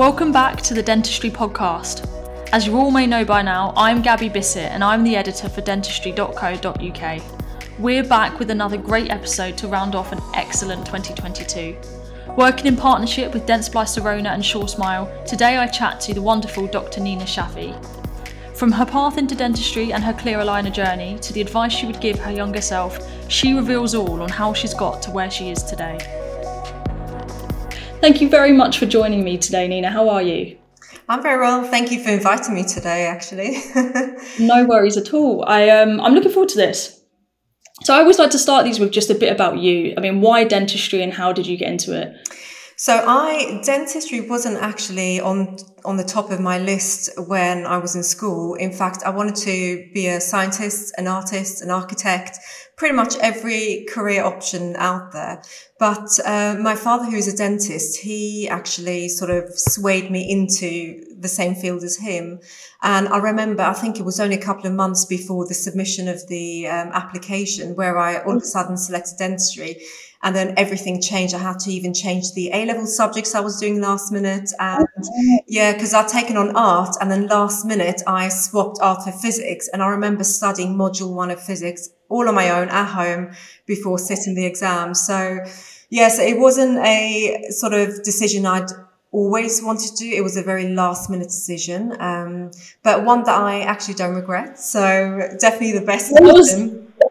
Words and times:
Welcome 0.00 0.32
back 0.32 0.62
to 0.62 0.72
the 0.72 0.82
Dentistry 0.82 1.28
Podcast. 1.28 2.08
As 2.54 2.66
you 2.66 2.74
all 2.78 2.90
may 2.90 3.06
know 3.06 3.22
by 3.22 3.42
now, 3.42 3.74
I'm 3.76 4.00
Gabby 4.00 4.30
Bissett 4.30 4.70
and 4.70 4.82
I'm 4.82 5.04
the 5.04 5.14
editor 5.14 5.46
for 5.46 5.60
dentistry.co.uk. 5.60 7.22
We're 7.78 8.04
back 8.04 8.38
with 8.38 8.48
another 8.48 8.78
great 8.78 9.10
episode 9.10 9.58
to 9.58 9.68
round 9.68 9.94
off 9.94 10.12
an 10.12 10.20
excellent 10.34 10.86
2022. 10.86 11.76
Working 12.34 12.64
in 12.68 12.78
partnership 12.78 13.34
with 13.34 13.44
Dentsply 13.44 13.84
Sirona 13.84 14.32
and 14.32 14.42
Sure 14.42 14.66
Smile, 14.66 15.12
today 15.26 15.58
I 15.58 15.66
chat 15.66 16.00
to 16.00 16.14
the 16.14 16.22
wonderful 16.22 16.66
Dr. 16.66 17.02
Nina 17.02 17.24
Shaffie. 17.24 17.76
From 18.56 18.72
her 18.72 18.86
path 18.86 19.18
into 19.18 19.34
dentistry 19.34 19.92
and 19.92 20.02
her 20.02 20.14
clear 20.14 20.38
aligner 20.38 20.72
journey 20.72 21.18
to 21.18 21.34
the 21.34 21.42
advice 21.42 21.72
she 21.72 21.84
would 21.84 22.00
give 22.00 22.18
her 22.20 22.32
younger 22.32 22.62
self, 22.62 22.98
she 23.30 23.52
reveals 23.52 23.94
all 23.94 24.22
on 24.22 24.30
how 24.30 24.54
she's 24.54 24.72
got 24.72 25.02
to 25.02 25.10
where 25.10 25.30
she 25.30 25.50
is 25.50 25.62
today. 25.62 25.98
Thank 28.00 28.22
you 28.22 28.30
very 28.30 28.52
much 28.52 28.78
for 28.78 28.86
joining 28.86 29.22
me 29.22 29.36
today, 29.36 29.68
Nina. 29.68 29.90
How 29.90 30.08
are 30.08 30.22
you? 30.22 30.56
I'm 31.06 31.22
very 31.22 31.38
well. 31.38 31.64
Thank 31.64 31.92
you 31.92 32.02
for 32.02 32.08
inviting 32.08 32.54
me 32.54 32.64
today, 32.64 33.04
actually. 33.04 33.58
no 34.40 34.64
worries 34.64 34.96
at 34.96 35.12
all. 35.12 35.44
I 35.46 35.68
um 35.68 36.00
I'm 36.00 36.14
looking 36.14 36.30
forward 36.30 36.48
to 36.50 36.56
this. 36.56 36.98
So 37.82 37.94
I 37.94 37.98
always 37.98 38.18
like 38.18 38.30
to 38.30 38.38
start 38.38 38.64
these 38.64 38.80
with 38.80 38.90
just 38.90 39.10
a 39.10 39.14
bit 39.14 39.30
about 39.30 39.58
you. 39.58 39.92
I 39.98 40.00
mean, 40.00 40.22
why 40.22 40.44
dentistry 40.44 41.02
and 41.02 41.12
how 41.12 41.32
did 41.34 41.46
you 41.46 41.58
get 41.58 41.68
into 41.68 41.94
it? 41.94 42.14
So 42.80 43.04
I 43.06 43.60
dentistry 43.62 44.22
wasn't 44.22 44.56
actually 44.56 45.20
on 45.20 45.58
on 45.84 45.98
the 45.98 46.02
top 46.02 46.30
of 46.30 46.40
my 46.40 46.58
list 46.58 47.10
when 47.18 47.66
I 47.66 47.76
was 47.76 47.94
in 47.94 48.02
school. 48.02 48.54
In 48.54 48.72
fact, 48.72 49.02
I 49.04 49.10
wanted 49.10 49.36
to 49.50 49.90
be 49.92 50.06
a 50.06 50.18
scientist, 50.18 50.94
an 50.96 51.06
artist, 51.06 51.60
an 51.60 51.70
architect, 51.70 52.38
pretty 52.78 52.94
much 52.94 53.16
every 53.18 53.86
career 53.90 54.24
option 54.24 54.76
out 54.76 55.12
there. 55.12 55.42
But 55.78 56.08
uh, 56.24 56.56
my 56.58 56.74
father, 56.74 57.04
who's 57.04 57.28
a 57.28 57.36
dentist, 57.36 58.00
he 58.00 58.48
actually 58.48 59.10
sort 59.10 59.30
of 59.30 59.58
swayed 59.58 60.10
me 60.10 60.30
into 60.30 61.04
the 61.20 61.28
same 61.28 61.54
field 61.54 61.82
as 61.82 61.96
him. 61.96 62.40
And 62.82 63.08
I 63.08 63.18
remember, 63.18 63.62
I 63.62 63.74
think 63.74 63.98
it 63.98 64.04
was 64.04 64.20
only 64.20 64.36
a 64.36 64.42
couple 64.42 64.66
of 64.66 64.72
months 64.72 65.04
before 65.04 65.46
the 65.46 65.54
submission 65.54 66.08
of 66.08 66.26
the 66.28 66.66
um, 66.68 66.88
application 66.92 67.74
where 67.76 67.98
I 67.98 68.22
all 68.22 68.36
of 68.36 68.42
a 68.42 68.46
sudden 68.46 68.76
selected 68.76 69.18
dentistry. 69.18 69.76
And 70.22 70.36
then 70.36 70.52
everything 70.58 71.00
changed. 71.00 71.34
I 71.34 71.38
had 71.38 71.58
to 71.60 71.70
even 71.70 71.94
change 71.94 72.34
the 72.34 72.50
A 72.52 72.66
level 72.66 72.86
subjects 72.86 73.34
I 73.34 73.40
was 73.40 73.58
doing 73.58 73.80
last 73.80 74.12
minute. 74.12 74.50
And 74.58 74.86
yeah, 75.46 75.72
because 75.72 75.94
I'd 75.94 76.08
taken 76.08 76.36
on 76.36 76.54
art 76.54 76.94
and 77.00 77.10
then 77.10 77.26
last 77.26 77.64
minute 77.64 78.02
I 78.06 78.28
swapped 78.28 78.78
art 78.82 79.02
for 79.02 79.12
physics. 79.12 79.68
And 79.72 79.82
I 79.82 79.88
remember 79.88 80.24
studying 80.24 80.76
module 80.76 81.14
one 81.14 81.30
of 81.30 81.42
physics 81.42 81.88
all 82.10 82.28
on 82.28 82.34
my 82.34 82.50
own 82.50 82.68
at 82.68 82.86
home 82.86 83.32
before 83.64 83.98
sitting 83.98 84.34
the 84.34 84.44
exam. 84.44 84.94
So 84.94 85.38
yes, 85.88 86.18
it 86.18 86.38
wasn't 86.38 86.78
a 86.84 87.46
sort 87.50 87.72
of 87.72 88.02
decision 88.02 88.44
I'd 88.44 88.70
always 89.12 89.62
wanted 89.62 89.90
to 89.90 89.96
do. 89.96 90.10
It 90.10 90.22
was 90.22 90.36
a 90.36 90.42
very 90.42 90.68
last 90.68 91.10
minute 91.10 91.28
decision, 91.28 91.96
um, 92.00 92.50
but 92.82 93.04
one 93.04 93.24
that 93.24 93.40
I 93.40 93.60
actually 93.62 93.94
don't 93.94 94.14
regret. 94.14 94.58
So 94.58 95.36
definitely 95.40 95.72
the 95.72 95.84
best 95.84 96.12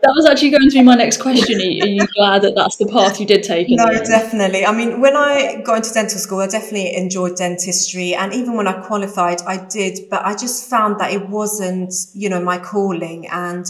that 0.02 0.14
was 0.16 0.26
actually 0.26 0.52
going 0.52 0.70
to 0.70 0.74
be 0.74 0.84
my 0.84 0.96
next 0.96 1.18
question. 1.18 1.60
Are 1.60 1.88
you 1.88 2.08
glad 2.16 2.44
that 2.44 2.56
that's 2.56 2.78
the 2.78 2.86
path 2.86 3.20
you 3.20 3.26
did 3.26 3.44
take? 3.44 3.68
No, 3.70 3.88
definitely. 4.04 4.66
I 4.66 4.72
mean, 4.72 5.02
when 5.02 5.18
I 5.18 5.62
got 5.66 5.78
into 5.78 5.94
dental 5.94 6.20
school, 6.20 6.40
I 6.40 6.48
definitely 6.48 6.96
enjoyed 6.96 7.36
dentistry. 7.36 8.14
And 8.14 8.32
even 8.34 8.56
when 8.56 8.68
I 8.68 8.82
qualified, 8.82 9.42
I 9.42 9.66
did, 9.66 10.10
but 10.10 10.24
I 10.26 10.36
just 10.36 10.70
found 10.70 11.00
that 11.00 11.12
it 11.12 11.28
wasn't, 11.28 11.94
you 12.14 12.30
know, 12.30 12.42
my 12.42 12.60
calling. 12.60 13.28
And 13.28 13.66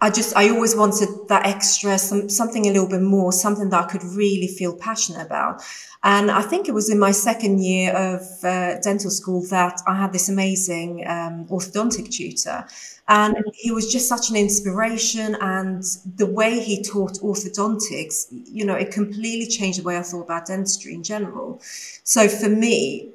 I 0.00 0.10
just, 0.10 0.36
I 0.36 0.48
always 0.50 0.76
wanted 0.76 1.08
that 1.28 1.44
extra, 1.44 1.98
some, 1.98 2.28
something 2.28 2.66
a 2.66 2.70
little 2.70 2.88
bit 2.88 3.02
more, 3.02 3.32
something 3.32 3.68
that 3.70 3.84
I 3.84 3.88
could 3.88 4.04
really 4.04 4.46
feel 4.46 4.76
passionate 4.76 5.26
about. 5.26 5.62
And 6.04 6.30
I 6.30 6.42
think 6.42 6.68
it 6.68 6.72
was 6.72 6.88
in 6.88 7.00
my 7.00 7.10
second 7.10 7.64
year 7.64 7.92
of 7.92 8.22
uh, 8.44 8.78
dental 8.80 9.10
school 9.10 9.42
that 9.48 9.80
I 9.88 9.96
had 9.96 10.12
this 10.12 10.28
amazing 10.28 11.04
um, 11.08 11.46
orthodontic 11.46 12.12
tutor. 12.12 12.64
And 13.08 13.36
he 13.54 13.72
was 13.72 13.90
just 13.90 14.08
such 14.08 14.30
an 14.30 14.36
inspiration. 14.36 15.36
And 15.40 15.82
the 16.16 16.26
way 16.26 16.60
he 16.60 16.80
taught 16.80 17.14
orthodontics, 17.14 18.26
you 18.30 18.64
know, 18.64 18.74
it 18.74 18.92
completely 18.92 19.48
changed 19.48 19.80
the 19.80 19.82
way 19.82 19.96
I 19.96 20.02
thought 20.02 20.22
about 20.22 20.46
dentistry 20.46 20.94
in 20.94 21.02
general. 21.02 21.60
So 22.04 22.28
for 22.28 22.48
me, 22.48 23.10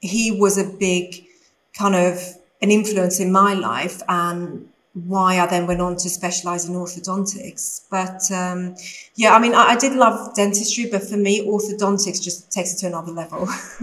he 0.00 0.30
was 0.30 0.56
a 0.56 0.64
big 0.78 1.24
kind 1.76 1.96
of 1.96 2.22
an 2.62 2.70
influence 2.70 3.18
in 3.18 3.32
my 3.32 3.54
life. 3.54 4.00
And 4.08 4.67
why 5.06 5.38
I 5.38 5.46
then 5.46 5.66
went 5.66 5.80
on 5.80 5.96
to 5.96 6.10
specialize 6.10 6.68
in 6.68 6.74
orthodontics. 6.74 7.82
But 7.90 8.30
um, 8.32 8.74
yeah, 9.14 9.34
I 9.34 9.38
mean, 9.38 9.54
I, 9.54 9.68
I, 9.68 9.76
did 9.76 9.92
love 9.94 10.34
dentistry, 10.34 10.88
but 10.90 11.02
for 11.02 11.16
me, 11.16 11.46
orthodontics 11.46 12.22
just 12.22 12.50
takes 12.50 12.74
it 12.74 12.78
to 12.78 12.86
another 12.86 13.12
level. 13.12 13.46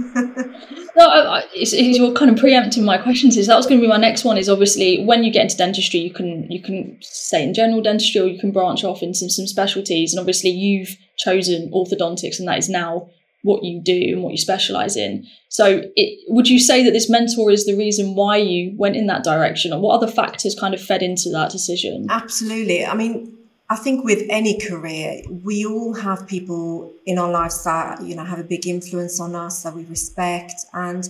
no, 0.96 1.08
I, 1.08 1.44
it's, 1.54 1.74
it's, 1.74 1.98
you're 1.98 2.14
kind 2.14 2.32
of 2.32 2.38
preempting 2.38 2.84
my 2.84 2.98
questions. 2.98 3.38
Is 3.38 3.48
that 3.48 3.56
was 3.56 3.66
going 3.66 3.80
to 3.80 3.86
be 3.86 3.90
my 3.90 3.98
next 3.98 4.24
one? 4.24 4.38
Is 4.38 4.50
obviously 4.50 5.04
when 5.06 5.24
you 5.24 5.32
get 5.32 5.44
into 5.44 5.58
dentistry, 5.58 6.00
you 6.00 6.12
can 6.12 6.50
you 6.52 6.62
can 6.62 6.98
say 7.02 7.44
in 7.44 7.54
general 7.54 7.82
dentistry, 7.82 8.22
or 8.22 8.28
you 8.28 8.40
can 8.40 8.52
branch 8.52 8.84
off 8.84 9.02
into 9.02 9.18
some, 9.20 9.30
some 9.30 9.48
specialties. 9.48 10.14
And 10.14 10.20
obviously, 10.20 10.50
you've 10.50 10.98
chosen 11.18 11.72
orthodontics, 11.72 12.40
and 12.40 12.48
that 12.48 12.58
is 12.58 12.70
now 12.70 13.10
what 13.46 13.64
you 13.64 13.80
do 13.82 14.14
and 14.14 14.24
what 14.24 14.32
you 14.32 14.38
specialize 14.38 14.98
in. 14.98 15.26
So, 15.50 15.84
it, 15.96 16.20
would 16.28 16.50
you 16.50 16.60
say 16.60 16.84
that 16.84 16.92
this 16.92 17.10
mentor 17.10 17.52
is 17.52 17.66
the 17.66 17.78
reason 17.78 18.16
why 18.16 18.38
you 18.38 18.74
went 18.76 18.96
in 18.96 19.08
that 19.08 19.24
direction, 19.24 19.72
or 19.72 19.80
what 19.80 19.96
other 19.96 20.12
factors 20.12 20.56
kind 20.60 20.74
of 20.74 20.82
fed 20.82 21.02
into 21.04 21.30
that 21.32 21.52
decision? 21.52 22.08
Absolutely. 22.10 22.86
I 22.86 22.96
mean, 22.96 23.38
I 23.70 23.76
think 23.76 24.04
with 24.04 24.24
any 24.30 24.60
career, 24.60 25.22
we 25.44 25.66
all 25.66 25.94
have 25.94 26.28
people 26.28 26.92
in 27.06 27.18
our 27.18 27.32
lives 27.32 27.64
that 27.64 28.02
you 28.04 28.16
know 28.16 28.26
have 28.26 28.40
a 28.40 28.44
big 28.44 28.68
influence 28.68 29.20
on 29.20 29.36
us 29.36 29.64
that 29.64 29.76
we 29.76 29.86
respect, 29.86 30.54
and 30.74 31.08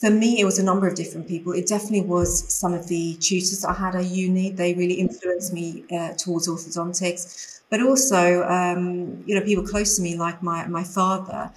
for 0.00 0.10
me, 0.10 0.40
it 0.40 0.44
was 0.44 0.58
a 0.58 0.62
number 0.62 0.86
of 0.86 0.94
different 0.94 1.26
people. 1.26 1.52
It 1.52 1.66
definitely 1.66 2.02
was 2.02 2.30
some 2.52 2.72
of 2.72 2.86
the 2.86 3.16
tutors 3.16 3.64
I 3.64 3.74
had 3.74 3.96
at 3.96 4.04
uni. 4.04 4.50
They 4.50 4.74
really 4.74 4.94
influenced 4.94 5.52
me 5.52 5.84
uh, 5.90 6.12
towards 6.12 6.48
orthodontics, 6.48 7.60
but 7.68 7.82
also, 7.82 8.44
um, 8.44 9.24
you 9.26 9.34
know, 9.34 9.44
people 9.44 9.64
close 9.66 9.96
to 9.96 10.02
me, 10.02 10.16
like 10.16 10.42
my 10.42 10.66
my 10.68 10.84
father. 10.84 11.50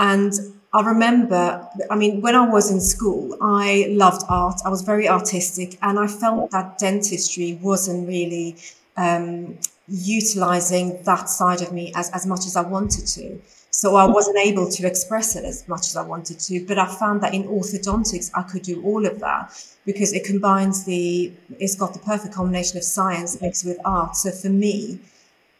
And 0.00 0.32
I 0.72 0.80
remember, 0.80 1.68
I 1.90 1.94
mean, 1.94 2.22
when 2.22 2.34
I 2.34 2.48
was 2.48 2.70
in 2.70 2.80
school, 2.80 3.36
I 3.40 3.86
loved 3.90 4.22
art. 4.28 4.60
I 4.64 4.70
was 4.70 4.80
very 4.80 5.08
artistic, 5.08 5.78
and 5.82 5.98
I 5.98 6.06
felt 6.06 6.50
that 6.52 6.78
dentistry 6.78 7.58
wasn't 7.60 8.08
really 8.08 8.56
um, 8.96 9.58
utilizing 9.86 11.02
that 11.04 11.28
side 11.28 11.60
of 11.60 11.72
me 11.72 11.92
as, 11.94 12.10
as 12.10 12.26
much 12.26 12.46
as 12.46 12.56
I 12.56 12.62
wanted 12.62 13.06
to. 13.08 13.40
So 13.72 13.96
I 13.96 14.06
wasn't 14.06 14.38
able 14.38 14.70
to 14.70 14.86
express 14.86 15.36
it 15.36 15.44
as 15.44 15.68
much 15.68 15.86
as 15.88 15.96
I 15.96 16.02
wanted 16.02 16.40
to. 16.40 16.64
But 16.66 16.78
I 16.78 16.86
found 16.86 17.20
that 17.22 17.34
in 17.34 17.44
orthodontics, 17.44 18.30
I 18.34 18.42
could 18.42 18.62
do 18.62 18.82
all 18.82 19.06
of 19.06 19.20
that 19.20 19.52
because 19.84 20.12
it 20.12 20.24
combines 20.24 20.84
the, 20.84 21.32
it's 21.58 21.76
got 21.76 21.92
the 21.92 22.00
perfect 22.00 22.34
combination 22.34 22.78
of 22.78 22.84
science 22.84 23.40
mixed 23.40 23.64
with 23.64 23.78
art. 23.84 24.16
So 24.16 24.30
for 24.30 24.48
me, 24.48 24.98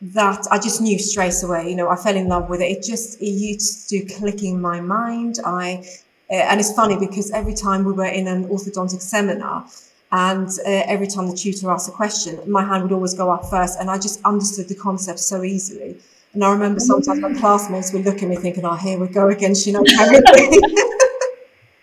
that 0.03 0.47
I 0.51 0.59
just 0.59 0.81
knew 0.81 0.99
straight 0.99 1.43
away. 1.43 1.71
You 1.71 1.77
know, 1.77 1.89
I 1.89 1.97
fell 1.97 2.17
in 2.17 2.29
love 2.29 2.49
with 2.49 2.61
it. 2.61 2.71
It 2.71 2.83
just 2.83 3.21
it 3.21 3.27
used 3.27 3.89
to 3.91 4.01
click 4.07 4.43
in 4.43 4.61
my 4.61 4.81
mind. 4.81 5.39
I 5.45 5.85
uh, 6.31 6.35
and 6.35 6.61
it's 6.61 6.73
funny 6.73 6.97
because 6.99 7.31
every 7.33 7.55
time 7.55 7.85
we 7.85 7.93
were 7.93 8.07
in 8.07 8.27
an 8.27 8.49
orthodontic 8.49 9.03
seminar, 9.03 9.67
and 10.13 10.49
uh, 10.49 10.83
every 10.87 11.07
time 11.07 11.29
the 11.29 11.37
tutor 11.37 11.71
asked 11.71 11.89
a 11.89 11.93
question, 11.93 12.39
my 12.51 12.65
hand 12.65 12.83
would 12.83 12.93
always 12.93 13.15
go 13.15 13.31
up 13.31 13.51
first, 13.51 13.79
and 13.79 13.91
I 13.91 13.99
just 13.99 14.25
understood 14.25 14.69
the 14.69 14.75
concept 14.75 15.19
so 15.19 15.43
easily. 15.43 15.97
And 16.33 16.45
I 16.45 16.53
remember 16.53 16.81
sometimes 16.81 17.21
my 17.21 17.35
classmates 17.35 17.93
would 17.93 18.05
look 18.05 18.23
at 18.23 18.29
me 18.29 18.37
thinking, 18.37 18.65
"Oh, 18.65 18.77
here 18.77 18.99
we 18.99 19.09
go 19.09 19.29
again. 19.29 19.55
She 19.55 19.73
knows 19.73 19.93
everything." 19.99 20.61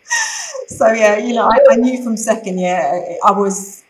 so 0.67 0.91
yeah, 0.91 1.17
you 1.17 1.33
know, 1.35 1.47
I, 1.47 1.57
I, 1.71 1.75
knew 1.75 2.03
from 2.03 2.17
second 2.17 2.57
year 2.57 3.17
I 3.25 3.31
was 3.31 3.83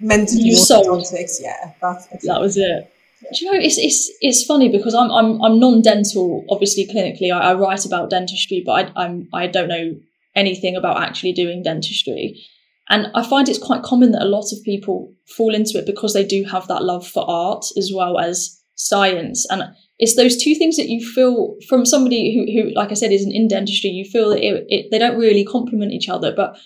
meant 0.00 0.28
to 0.30 0.36
do 0.36 0.50
orthodontics. 0.50 1.40
Yeah, 1.40 1.72
that 1.80 2.40
was 2.40 2.56
it. 2.58 2.92
Do 3.32 3.44
you 3.44 3.52
know 3.52 3.58
it's 3.58 3.78
it's 3.78 4.10
it's 4.20 4.44
funny 4.44 4.68
because 4.68 4.94
I'm 4.94 5.10
I'm 5.10 5.40
I'm 5.42 5.60
non-dental, 5.60 6.44
obviously 6.50 6.86
clinically. 6.86 7.32
I, 7.32 7.50
I 7.50 7.54
write 7.54 7.84
about 7.84 8.10
dentistry, 8.10 8.62
but 8.64 8.72
I, 8.96 9.04
I'm 9.04 9.28
I 9.32 9.46
don't 9.46 9.68
know 9.68 9.94
anything 10.34 10.76
about 10.76 11.00
actually 11.00 11.32
doing 11.32 11.62
dentistry. 11.62 12.42
And 12.88 13.08
I 13.14 13.26
find 13.26 13.48
it's 13.48 13.62
quite 13.62 13.82
common 13.82 14.12
that 14.12 14.22
a 14.22 14.26
lot 14.26 14.52
of 14.52 14.62
people 14.64 15.14
fall 15.36 15.54
into 15.54 15.78
it 15.78 15.86
because 15.86 16.12
they 16.12 16.24
do 16.24 16.44
have 16.44 16.68
that 16.68 16.84
love 16.84 17.06
for 17.06 17.24
art 17.28 17.64
as 17.76 17.90
well 17.94 18.18
as 18.18 18.60
science. 18.74 19.46
And 19.50 19.62
it's 19.98 20.16
those 20.16 20.36
two 20.36 20.54
things 20.54 20.76
that 20.76 20.88
you 20.88 21.06
feel 21.06 21.56
from 21.68 21.86
somebody 21.86 22.34
who, 22.34 22.52
who 22.52 22.74
like 22.74 22.90
I 22.90 22.94
said, 22.94 23.12
isn't 23.12 23.34
in 23.34 23.48
dentistry, 23.48 23.90
you 23.90 24.04
feel 24.04 24.30
that 24.30 24.44
it, 24.44 24.66
it, 24.68 24.86
they 24.90 24.98
don't 24.98 25.18
really 25.18 25.44
complement 25.44 25.92
each 25.92 26.08
other. 26.08 26.34
But 26.34 26.56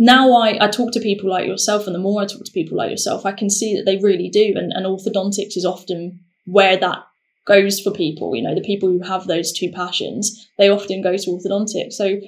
now 0.00 0.32
I, 0.32 0.56
I 0.64 0.68
talk 0.68 0.92
to 0.92 1.00
people 1.00 1.28
like 1.28 1.46
yourself, 1.46 1.86
and 1.86 1.94
the 1.94 2.00
more 2.00 2.22
I 2.22 2.26
talk 2.26 2.42
to 2.42 2.52
people 2.52 2.78
like 2.78 2.90
yourself, 2.90 3.26
I 3.26 3.32
can 3.32 3.50
see 3.50 3.76
that 3.76 3.84
they 3.84 3.98
really 3.98 4.30
do. 4.30 4.54
And, 4.56 4.72
and 4.72 4.86
orthodontics 4.86 5.58
is 5.58 5.66
often 5.66 6.20
where 6.46 6.78
that 6.78 7.04
goes 7.44 7.78
for 7.80 7.90
people. 7.90 8.34
You 8.34 8.42
know, 8.42 8.54
the 8.54 8.62
people 8.62 8.88
who 8.88 9.02
have 9.02 9.26
those 9.26 9.52
two 9.52 9.70
passions, 9.70 10.48
they 10.56 10.70
often 10.70 11.02
go 11.02 11.18
to 11.18 11.30
orthodontics. 11.30 11.92
So 11.92 12.18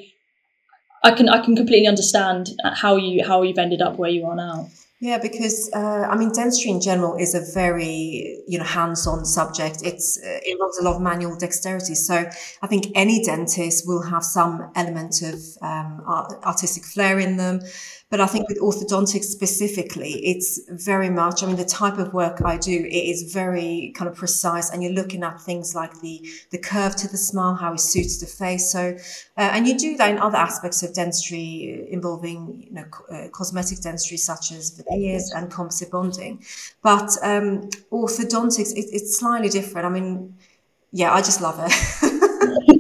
I 1.03 1.13
can 1.13 1.31
I 1.31 1.43
can 1.43 1.57
completely 1.57 1.87
understand 1.87 2.51
how 2.63 2.97
you 2.97 3.25
how 3.25 3.41
you've 3.41 3.59
ended 3.59 3.81
up 3.81 3.97
where 3.97 4.11
you 4.11 4.27
are 4.27 4.37
now. 4.37 4.69
Yeah, 5.03 5.19
because 5.19 5.69
uh, 5.75 6.07
I 6.09 6.17
mean, 6.17 6.31
dentistry 6.31 6.71
in 6.71 6.81
general 6.81 7.17
is 7.17 7.35
a 7.35 7.41
very 7.53 8.41
you 8.47 8.57
know 8.57 8.65
hands-on 8.65 9.25
subject. 9.25 9.83
It's 9.83 10.17
uh, 10.17 10.39
it 10.47 10.53
involves 10.53 10.79
a 10.79 10.85
lot 10.85 10.95
of 10.95 11.03
manual 11.03 11.37
dexterity. 11.37 11.97
So 11.97 12.25
I 12.63 12.67
think 12.69 12.87
any 12.95 13.25
dentist 13.25 13.83
will 13.85 14.03
have 14.03 14.23
some 14.23 14.71
element 14.77 15.21
of 15.23 15.41
um, 15.61 16.05
artistic 16.45 16.85
flair 16.85 17.19
in 17.19 17.37
them. 17.37 17.63
But 18.13 18.21
I 18.21 18.27
think 18.27 18.47
with 18.47 18.61
orthodontics 18.61 19.25
specifically, 19.25 20.13
it's 20.23 20.61
very 20.69 21.09
much, 21.09 21.43
I 21.43 21.47
mean, 21.47 21.57
the 21.57 21.65
type 21.65 21.97
of 21.97 22.13
work 22.13 22.43
I 22.45 22.59
do, 22.59 22.85
it 22.85 23.05
is 23.13 23.33
very 23.33 23.91
kind 23.97 24.07
of 24.07 24.15
precise 24.15 24.69
and 24.69 24.83
you're 24.83 24.93
looking 24.93 25.23
at 25.23 25.41
things 25.41 25.75
like 25.75 25.99
the, 26.03 26.21
the 26.51 26.59
curve 26.59 26.95
to 26.97 27.09
the 27.09 27.17
smile, 27.17 27.55
how 27.55 27.73
it 27.73 27.81
suits 27.81 28.21
the 28.21 28.27
face. 28.27 28.71
So, 28.71 28.95
uh, 29.39 29.51
and 29.55 29.67
you 29.67 29.79
do 29.79 29.97
that 29.97 30.11
in 30.11 30.19
other 30.19 30.37
aspects 30.37 30.83
of 30.83 30.93
dentistry 30.93 31.87
involving, 31.89 32.67
you 32.69 32.75
know, 32.75 32.85
uh, 33.11 33.29
cosmetic 33.33 33.81
dentistry 33.81 34.19
such 34.19 34.53
as 34.53 34.83
veneers 34.91 35.33
and 35.35 35.51
composite 35.51 35.91
bonding. 35.91 36.45
But 36.83 37.17
um, 37.23 37.71
orthodontics, 37.91 38.73
it, 38.73 38.91
it's 38.93 39.19
slightly 39.19 39.49
different. 39.49 39.87
I 39.87 39.89
mean, 39.89 40.35
yeah, 40.91 41.15
I 41.15 41.23
just 41.23 41.41
love 41.41 41.59
it. 41.63 42.69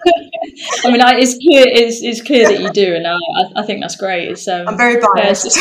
I 0.85 0.91
mean, 0.91 1.01
I, 1.01 1.15
it's 1.17 1.35
clear. 1.35 1.65
It's, 1.67 2.03
it's 2.03 2.23
clear 2.23 2.49
that 2.49 2.61
you 2.61 2.71
do, 2.71 2.95
and 2.95 3.07
I, 3.07 3.17
I 3.57 3.63
think 3.63 3.81
that's 3.81 3.97
great. 3.97 4.29
It's, 4.29 4.49
um, 4.49 4.69
I'm 4.69 4.77
very 4.77 5.01
biased. 5.01 5.57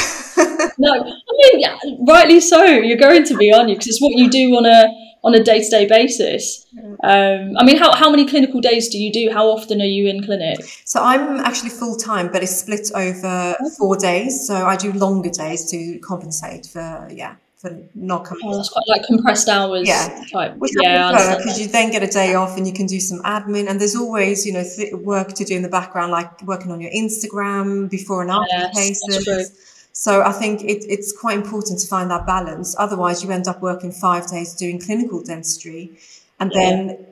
no, 0.77 0.91
I 0.91 1.03
mean, 1.03 1.59
yeah, 1.59 1.77
rightly 2.07 2.39
so. 2.39 2.63
You're 2.63 2.97
going 2.97 3.23
to 3.25 3.38
be, 3.38 3.51
aren't 3.53 3.69
you? 3.69 3.75
Because 3.75 3.88
it's 3.88 4.01
what 4.01 4.13
you 4.13 4.29
do 4.29 4.56
on 4.56 4.65
a 4.65 5.12
on 5.23 5.35
a 5.35 5.44
day 5.44 5.62
to 5.62 5.69
day 5.69 5.85
basis. 5.88 6.65
Um, 7.03 7.56
I 7.57 7.63
mean, 7.63 7.77
how, 7.77 7.95
how 7.95 8.09
many 8.09 8.25
clinical 8.25 8.59
days 8.59 8.89
do 8.89 8.97
you 8.97 9.12
do? 9.12 9.29
How 9.31 9.47
often 9.47 9.81
are 9.81 9.85
you 9.85 10.07
in 10.07 10.23
clinic? 10.23 10.59
So 10.85 11.01
I'm 11.01 11.38
actually 11.38 11.69
full 11.69 11.95
time, 11.95 12.31
but 12.31 12.41
it's 12.41 12.56
split 12.56 12.89
over 12.95 13.56
four 13.77 13.97
days. 13.97 14.47
So 14.47 14.56
I 14.56 14.75
do 14.75 14.91
longer 14.94 15.29
days 15.29 15.69
to 15.71 16.00
compensate 16.00 16.65
for 16.65 17.07
yeah 17.12 17.35
for 17.62 17.78
not 17.94 18.25
coming. 18.25 18.44
Oh, 18.48 18.58
that's 18.58 18.69
quite 18.69 18.88
like 18.88 19.04
compressed 19.04 19.48
hours. 19.48 19.88
Yeah, 19.88 20.24
type. 20.31 20.56
Which 20.58 20.72
yeah, 20.81 21.38
because 21.38 21.62
you 21.62 21.68
then 21.68 21.92
get 21.92 22.02
a 22.02 22.08
day 22.08 22.34
off 22.34 22.58
and 22.58 22.66
you 22.66 22.74
can 22.74 22.88
do 22.88 23.00
some 23.00 23.22
admin, 23.22 23.69
and 23.69 23.80
there's 23.80 23.96
always 23.96 24.48
you 24.48 24.54
know 24.54 24.63
th- 24.63 24.94
work 24.94 25.34
to 25.34 25.46
do 25.46 25.56
in 25.56 25.62
the 25.62 25.69
background, 25.69 26.12
like 26.12 26.42
working 26.42 26.72
on 26.72 26.81
your 26.81 26.92
Instagram 26.92 27.88
before 27.88 28.24
and 28.24 28.31
after 28.31 28.48
yes, 28.50 28.75
cases. 28.75 29.68
So 29.94 30.24
I 30.24 30.31
think 30.31 30.63
it, 30.63 30.86
it's 30.90 31.12
quite 31.16 31.38
important 31.38 31.80
to 31.81 31.88
find 31.88 32.10
that 32.10 32.25
balance. 32.25 32.75
Otherwise, 32.80 33.24
you 33.24 33.30
end 33.30 33.48
up 33.48 33.62
working 33.62 33.92
five 33.92 34.25
days 34.28 34.56
doing 34.56 34.80
clinical 34.80 35.22
dentistry, 35.22 35.92
and 36.40 36.52
yeah. 36.52 36.60
then 36.60 37.06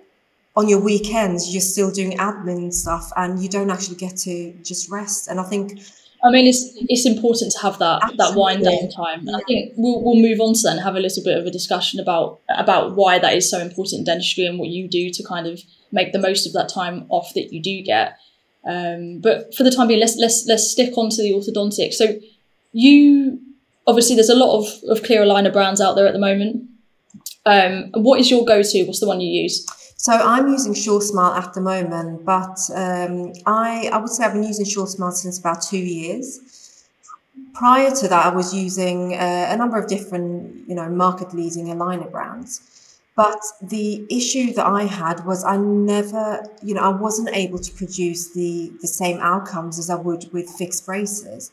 on 0.55 0.67
your 0.67 0.81
weekends 0.81 1.53
you're 1.53 1.61
still 1.61 1.91
doing 1.91 2.17
admin 2.17 2.73
stuff, 2.73 3.11
and 3.15 3.39
you 3.43 3.49
don't 3.49 3.69
actually 3.69 3.97
get 3.97 4.17
to 4.17 4.53
just 4.63 4.89
rest. 4.89 5.27
And 5.27 5.39
I 5.39 5.43
think 5.43 5.79
I 6.23 6.31
mean, 6.31 6.47
it's 6.47 6.73
it's 6.89 7.05
important 7.05 7.51
to 7.53 7.59
have 7.59 7.79
that 7.79 8.03
Absolutely. 8.03 8.17
that 8.17 8.35
wind 8.35 8.63
down 8.63 8.89
time, 8.91 9.27
and 9.27 9.35
I 9.35 9.39
think 9.47 9.73
we'll 9.77 10.03
we'll 10.03 10.21
move 10.21 10.41
on 10.41 10.53
to 10.53 10.61
then 10.63 10.77
have 10.79 10.95
a 10.95 10.99
little 10.99 11.23
bit 11.23 11.37
of 11.37 11.45
a 11.45 11.51
discussion 11.51 11.99
about 11.99 12.41
about 12.49 12.95
why 12.95 13.19
that 13.19 13.33
is 13.33 13.49
so 13.49 13.59
important 13.59 13.99
in 13.99 14.03
dentistry 14.05 14.45
and 14.45 14.59
what 14.59 14.69
you 14.69 14.87
do 14.87 15.09
to 15.11 15.23
kind 15.23 15.47
of 15.47 15.61
make 15.91 16.11
the 16.11 16.19
most 16.19 16.45
of 16.45 16.53
that 16.53 16.69
time 16.69 17.05
off 17.09 17.33
that 17.35 17.53
you 17.53 17.61
do 17.61 17.81
get. 17.81 18.17
Um, 18.65 19.19
but 19.19 19.55
for 19.55 19.63
the 19.63 19.71
time 19.71 19.87
being, 19.87 19.99
let's 20.01 20.17
let's 20.17 20.45
let's 20.45 20.69
stick 20.69 20.97
on 20.97 21.09
to 21.09 21.21
the 21.21 21.31
orthodontics. 21.31 21.93
So 21.93 22.19
you 22.73 23.39
obviously 23.87 24.15
there's 24.15 24.29
a 24.29 24.35
lot 24.35 24.57
of 24.57 24.67
of 24.89 25.03
clear 25.03 25.21
aligner 25.21 25.53
brands 25.53 25.79
out 25.79 25.95
there 25.95 26.07
at 26.07 26.13
the 26.13 26.19
moment. 26.19 26.69
Um, 27.45 27.91
what 27.93 28.19
is 28.19 28.29
your 28.29 28.43
go 28.45 28.61
to? 28.61 28.83
What's 28.83 28.99
the 28.99 29.07
one 29.07 29.21
you 29.21 29.41
use? 29.41 29.65
So 30.01 30.13
I'm 30.13 30.47
using 30.47 30.73
SureSmile 30.73 31.35
at 31.35 31.53
the 31.53 31.59
moment, 31.59 32.23
but 32.23 32.57
um, 32.73 33.33
I, 33.45 33.89
I 33.91 33.97
would 33.97 34.07
say 34.09 34.23
I've 34.23 34.31
been 34.31 34.43
using 34.43 34.65
SureSmile 34.65 35.11
since 35.11 35.37
about 35.37 35.61
two 35.61 35.77
years. 35.77 36.85
Prior 37.53 37.91
to 37.91 38.07
that, 38.07 38.27
I 38.27 38.33
was 38.33 38.53
using 38.53 39.13
uh, 39.13 39.47
a 39.49 39.57
number 39.57 39.77
of 39.77 39.89
different, 39.89 40.69
you 40.69 40.73
know, 40.73 40.87
market-leading 40.87 41.65
aligner 41.65 42.09
brands. 42.09 42.61
But 43.17 43.41
the 43.61 44.07
issue 44.09 44.53
that 44.53 44.65
I 44.65 44.83
had 44.83 45.25
was 45.25 45.43
I 45.43 45.57
never, 45.57 46.45
you 46.63 46.75
know, 46.75 46.83
I 46.83 46.95
wasn't 46.95 47.35
able 47.35 47.59
to 47.59 47.71
produce 47.73 48.33
the 48.33 48.71
the 48.81 48.87
same 48.87 49.19
outcomes 49.19 49.77
as 49.77 49.89
I 49.89 49.95
would 49.95 50.31
with 50.31 50.49
fixed 50.49 50.85
braces. 50.85 51.51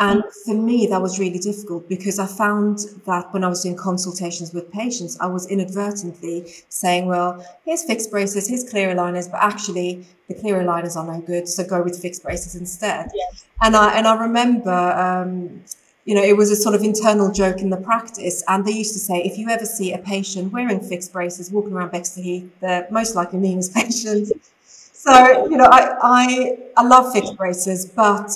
And 0.00 0.22
for 0.44 0.54
me, 0.54 0.86
that 0.86 1.02
was 1.02 1.18
really 1.18 1.40
difficult 1.40 1.88
because 1.88 2.20
I 2.20 2.26
found 2.26 2.78
that 3.04 3.32
when 3.32 3.42
I 3.42 3.48
was 3.48 3.64
doing 3.64 3.76
consultations 3.76 4.54
with 4.54 4.70
patients, 4.70 5.18
I 5.18 5.26
was 5.26 5.50
inadvertently 5.50 6.52
saying, 6.68 7.06
well, 7.06 7.44
here's 7.64 7.82
fixed 7.82 8.10
braces, 8.10 8.48
here's 8.48 8.68
clear 8.68 8.94
aligners, 8.94 9.28
but 9.28 9.42
actually 9.42 10.06
the 10.28 10.34
clear 10.34 10.60
aligners 10.62 10.94
are 10.94 11.04
no 11.04 11.20
good, 11.20 11.48
so 11.48 11.64
go 11.64 11.82
with 11.82 12.00
fixed 12.00 12.22
braces 12.22 12.54
instead. 12.54 13.10
Yes. 13.12 13.44
And 13.60 13.74
I 13.74 13.98
and 13.98 14.06
I 14.06 14.14
remember, 14.22 14.70
um, 14.70 15.64
you 16.04 16.14
know, 16.14 16.22
it 16.22 16.36
was 16.36 16.52
a 16.52 16.56
sort 16.56 16.76
of 16.76 16.82
internal 16.82 17.32
joke 17.32 17.58
in 17.60 17.70
the 17.70 17.76
practice, 17.76 18.44
and 18.46 18.64
they 18.64 18.72
used 18.72 18.92
to 18.92 19.00
say, 19.00 19.20
if 19.22 19.36
you 19.36 19.48
ever 19.48 19.66
see 19.66 19.92
a 19.92 19.98
patient 19.98 20.52
wearing 20.52 20.78
fixed 20.78 21.12
braces 21.12 21.50
walking 21.50 21.72
around 21.72 21.90
Bexley 21.90 22.22
Heath, 22.22 22.50
they're 22.60 22.86
most 22.92 23.16
likely 23.16 23.40
Nina's 23.40 23.68
patients. 23.80 24.32
So, 24.64 25.48
you 25.48 25.56
know, 25.56 25.64
I, 25.64 25.96
I 26.02 26.58
I 26.76 26.82
love 26.84 27.12
fixed 27.12 27.36
braces, 27.36 27.84
but 27.86 28.30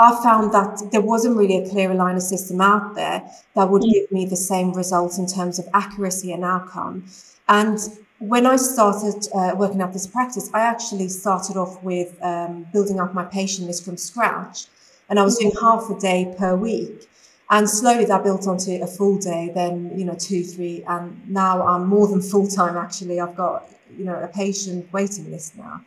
I 0.00 0.22
found 0.22 0.52
that 0.54 0.90
there 0.92 1.02
wasn't 1.02 1.36
really 1.36 1.58
a 1.58 1.68
clear 1.68 1.90
aligner 1.90 2.22
system 2.22 2.60
out 2.62 2.94
there 2.94 3.22
that 3.54 3.68
would 3.68 3.82
mm. 3.82 3.92
give 3.92 4.10
me 4.10 4.24
the 4.24 4.36
same 4.36 4.72
results 4.72 5.18
in 5.18 5.26
terms 5.26 5.58
of 5.58 5.66
accuracy 5.74 6.32
and 6.32 6.42
outcome. 6.42 7.04
And 7.48 7.78
when 8.18 8.46
I 8.46 8.56
started 8.56 9.28
uh, 9.34 9.54
working 9.56 9.82
out 9.82 9.92
this 9.92 10.06
practice, 10.06 10.48
I 10.54 10.60
actually 10.60 11.08
started 11.08 11.56
off 11.58 11.82
with 11.82 12.16
um, 12.22 12.66
building 12.72 12.98
up 12.98 13.12
my 13.12 13.24
patient 13.24 13.66
list 13.66 13.84
from 13.84 13.98
scratch. 13.98 14.66
And 15.10 15.18
I 15.18 15.22
was 15.22 15.36
doing 15.36 15.52
mm. 15.52 15.60
half 15.60 15.90
a 15.90 16.00
day 16.00 16.34
per 16.38 16.56
week. 16.56 17.06
And 17.50 17.68
slowly 17.68 18.06
that 18.06 18.22
built 18.24 18.46
onto 18.46 18.70
a 18.82 18.86
full 18.86 19.18
day, 19.18 19.50
then, 19.54 19.92
you 19.98 20.04
know, 20.06 20.14
two, 20.14 20.44
three. 20.44 20.82
And 20.86 21.28
now 21.28 21.66
I'm 21.66 21.86
more 21.86 22.08
than 22.08 22.22
full 22.22 22.46
time, 22.46 22.76
actually. 22.76 23.20
I've 23.20 23.36
got, 23.36 23.68
you 23.98 24.04
know, 24.04 24.18
a 24.18 24.28
patient 24.28 24.90
waiting 24.92 25.30
list 25.30 25.58
now. 25.58 25.82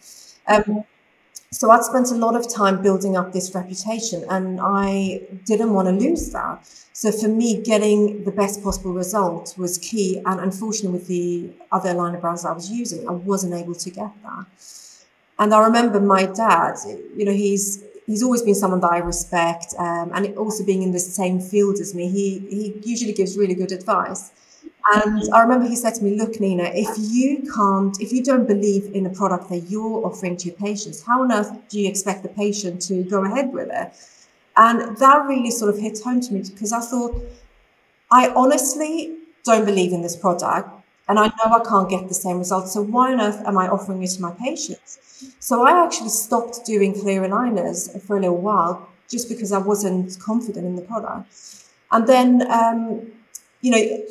Um, 0.45 0.83
so 1.53 1.69
I'd 1.69 1.83
spent 1.83 2.09
a 2.11 2.15
lot 2.15 2.35
of 2.35 2.51
time 2.51 2.81
building 2.81 3.15
up 3.15 3.31
this 3.31 3.53
reputation 3.53 4.25
and 4.29 4.59
I 4.61 5.21
didn't 5.45 5.73
want 5.73 5.88
to 5.88 5.94
lose 5.94 6.31
that. 6.31 6.65
So 6.94 7.11
for 7.11 7.27
me, 7.27 7.61
getting 7.61 8.23
the 8.23 8.31
best 8.31 8.63
possible 8.63 8.94
result 8.94 9.55
was 9.57 9.77
key. 9.77 10.21
And 10.25 10.39
unfortunately, 10.39 10.97
with 10.97 11.07
the 11.07 11.51
other 11.71 11.89
aligner 11.89 12.19
brands 12.19 12.45
I 12.45 12.53
was 12.53 12.71
using, 12.71 13.07
I 13.07 13.11
wasn't 13.11 13.53
able 13.53 13.75
to 13.75 13.89
get 13.89 14.11
that. 14.23 14.45
And 15.39 15.53
I 15.53 15.63
remember 15.63 16.00
my 16.00 16.25
dad, 16.25 16.75
you 17.15 17.25
know, 17.25 17.31
he's 17.31 17.83
he's 18.05 18.21
always 18.21 18.41
been 18.41 18.55
someone 18.55 18.79
that 18.81 18.91
I 18.91 18.97
respect, 19.00 19.73
um, 19.79 20.11
and 20.13 20.38
also 20.38 20.63
being 20.63 20.83
in 20.83 20.91
the 20.91 21.00
same 21.00 21.39
field 21.39 21.79
as 21.79 21.95
me, 21.95 22.09
he 22.09 22.39
he 22.50 22.81
usually 22.83 23.13
gives 23.13 23.38
really 23.38 23.55
good 23.55 23.71
advice. 23.71 24.31
And 24.91 25.24
I 25.33 25.41
remember 25.41 25.68
he 25.68 25.75
said 25.75 25.95
to 25.95 26.03
me, 26.03 26.18
Look, 26.18 26.39
Nina, 26.39 26.71
if 26.74 26.89
you 26.97 27.50
can't, 27.56 28.00
if 28.01 28.12
you 28.12 28.24
don't 28.24 28.48
believe 28.48 28.93
in 28.93 29.05
a 29.05 29.10
product 29.10 29.50
that 29.50 29.69
you're 29.69 30.05
offering 30.05 30.36
to 30.38 30.48
your 30.48 30.55
patients, 30.55 31.03
how 31.03 31.22
on 31.24 31.31
earth 31.31 31.51
do 31.69 31.79
you 31.79 31.88
expect 31.88 32.24
the 32.24 32.29
patient 32.29 32.81
to 32.84 33.03
go 33.03 33.24
ahead 33.24 33.53
with 33.53 33.69
it? 33.72 33.93
And 34.58 34.98
that 34.98 35.25
really 35.25 35.51
sort 35.51 35.74
of 35.74 35.79
hit 35.79 36.00
home 36.01 36.22
to 36.22 36.34
me 36.34 36.41
because 36.41 36.74
I 36.74 36.81
thought, 36.81 37.15
I 38.12 38.29
honestly 38.36 39.17
don't 39.43 39.65
believe 39.65 39.93
in 39.93 40.01
this 40.01 40.15
product 40.15 40.69
and 41.08 41.17
I 41.17 41.27
know 41.27 41.46
I 41.46 41.63
can't 41.67 41.89
get 41.89 42.08
the 42.08 42.13
same 42.13 42.39
results. 42.39 42.74
So 42.74 42.81
why 42.81 43.13
on 43.13 43.22
earth 43.22 43.41
am 43.46 43.58
I 43.58 43.67
offering 43.67 44.03
it 44.03 44.12
to 44.12 44.22
my 44.22 44.31
patients? 44.31 45.00
So 45.39 45.65
I 45.65 45.84
actually 45.84 46.10
stopped 46.10 46.65
doing 46.65 46.93
clear 47.00 47.22
aligners 47.22 48.01
for 48.03 48.17
a 48.17 48.22
little 48.22 48.38
while 48.38 48.89
just 49.10 49.29
because 49.29 49.51
I 49.51 49.58
wasn't 49.58 50.17
confident 50.19 50.65
in 50.65 50.75
the 50.75 50.81
product. 50.81 51.34
And 51.91 52.08
then, 52.08 52.51
um, 52.51 53.12
you 53.62 53.72
know, 53.72 54.05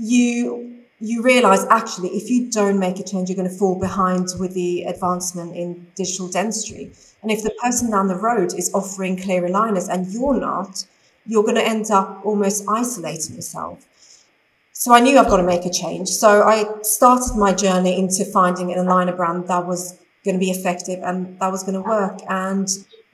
you 0.00 0.66
you 1.02 1.22
realize 1.22 1.64
actually 1.70 2.10
if 2.10 2.28
you 2.28 2.50
don't 2.50 2.78
make 2.78 2.98
a 2.98 3.02
change, 3.02 3.28
you're 3.28 3.36
going 3.36 3.48
to 3.48 3.56
fall 3.56 3.78
behind 3.78 4.28
with 4.38 4.52
the 4.52 4.82
advancement 4.82 5.56
in 5.56 5.86
digital 5.96 6.28
dentistry. 6.28 6.92
And 7.22 7.30
if 7.30 7.42
the 7.42 7.54
person 7.62 7.90
down 7.90 8.08
the 8.08 8.16
road 8.16 8.52
is 8.54 8.70
offering 8.74 9.16
clear 9.16 9.42
aligners 9.42 9.88
and 9.88 10.06
you're 10.12 10.38
not, 10.38 10.84
you're 11.26 11.42
going 11.42 11.54
to 11.54 11.66
end 11.66 11.90
up 11.90 12.20
almost 12.24 12.64
isolating 12.68 13.36
yourself. 13.36 13.86
So 14.72 14.92
I 14.92 15.00
knew 15.00 15.18
I've 15.18 15.28
got 15.28 15.38
to 15.38 15.42
make 15.42 15.64
a 15.64 15.70
change. 15.70 16.08
So 16.08 16.42
I 16.42 16.66
started 16.82 17.34
my 17.36 17.54
journey 17.54 17.98
into 17.98 18.24
finding 18.24 18.72
an 18.72 18.78
aligner 18.78 19.16
brand 19.16 19.48
that 19.48 19.66
was 19.66 19.98
going 20.24 20.34
to 20.34 20.40
be 20.40 20.50
effective 20.50 21.00
and 21.02 21.38
that 21.40 21.50
was 21.50 21.62
going 21.62 21.74
to 21.74 21.82
work. 21.82 22.18
And 22.28 22.68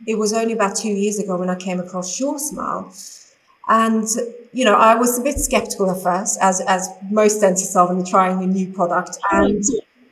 it 0.06 0.18
was 0.18 0.32
only 0.32 0.54
about 0.54 0.76
two 0.76 0.90
years 0.90 1.20
ago 1.20 1.36
when 1.36 1.50
I 1.50 1.56
came 1.56 1.78
across 1.78 2.18
SureSmile 2.18 3.25
and 3.68 4.06
you 4.52 4.64
know, 4.64 4.74
I 4.74 4.94
was 4.94 5.18
a 5.18 5.22
bit 5.22 5.38
skeptical 5.38 5.90
at 5.90 6.02
first, 6.02 6.38
as 6.40 6.62
as 6.62 6.88
most 7.10 7.40
dentists 7.40 7.76
are 7.76 7.86
when 7.86 7.98
they're 7.98 8.06
trying 8.06 8.42
a 8.42 8.46
new 8.46 8.72
product, 8.72 9.18
and 9.32 9.62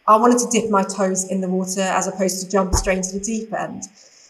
I 0.06 0.16
wanted 0.16 0.38
to 0.38 0.48
dip 0.50 0.70
my 0.70 0.82
toes 0.82 1.30
in 1.30 1.40
the 1.40 1.48
water 1.48 1.80
as 1.80 2.06
opposed 2.06 2.44
to 2.44 2.50
jump 2.50 2.74
straight 2.74 2.98
into 2.98 3.18
the 3.18 3.24
deep 3.24 3.52
end. 3.52 3.84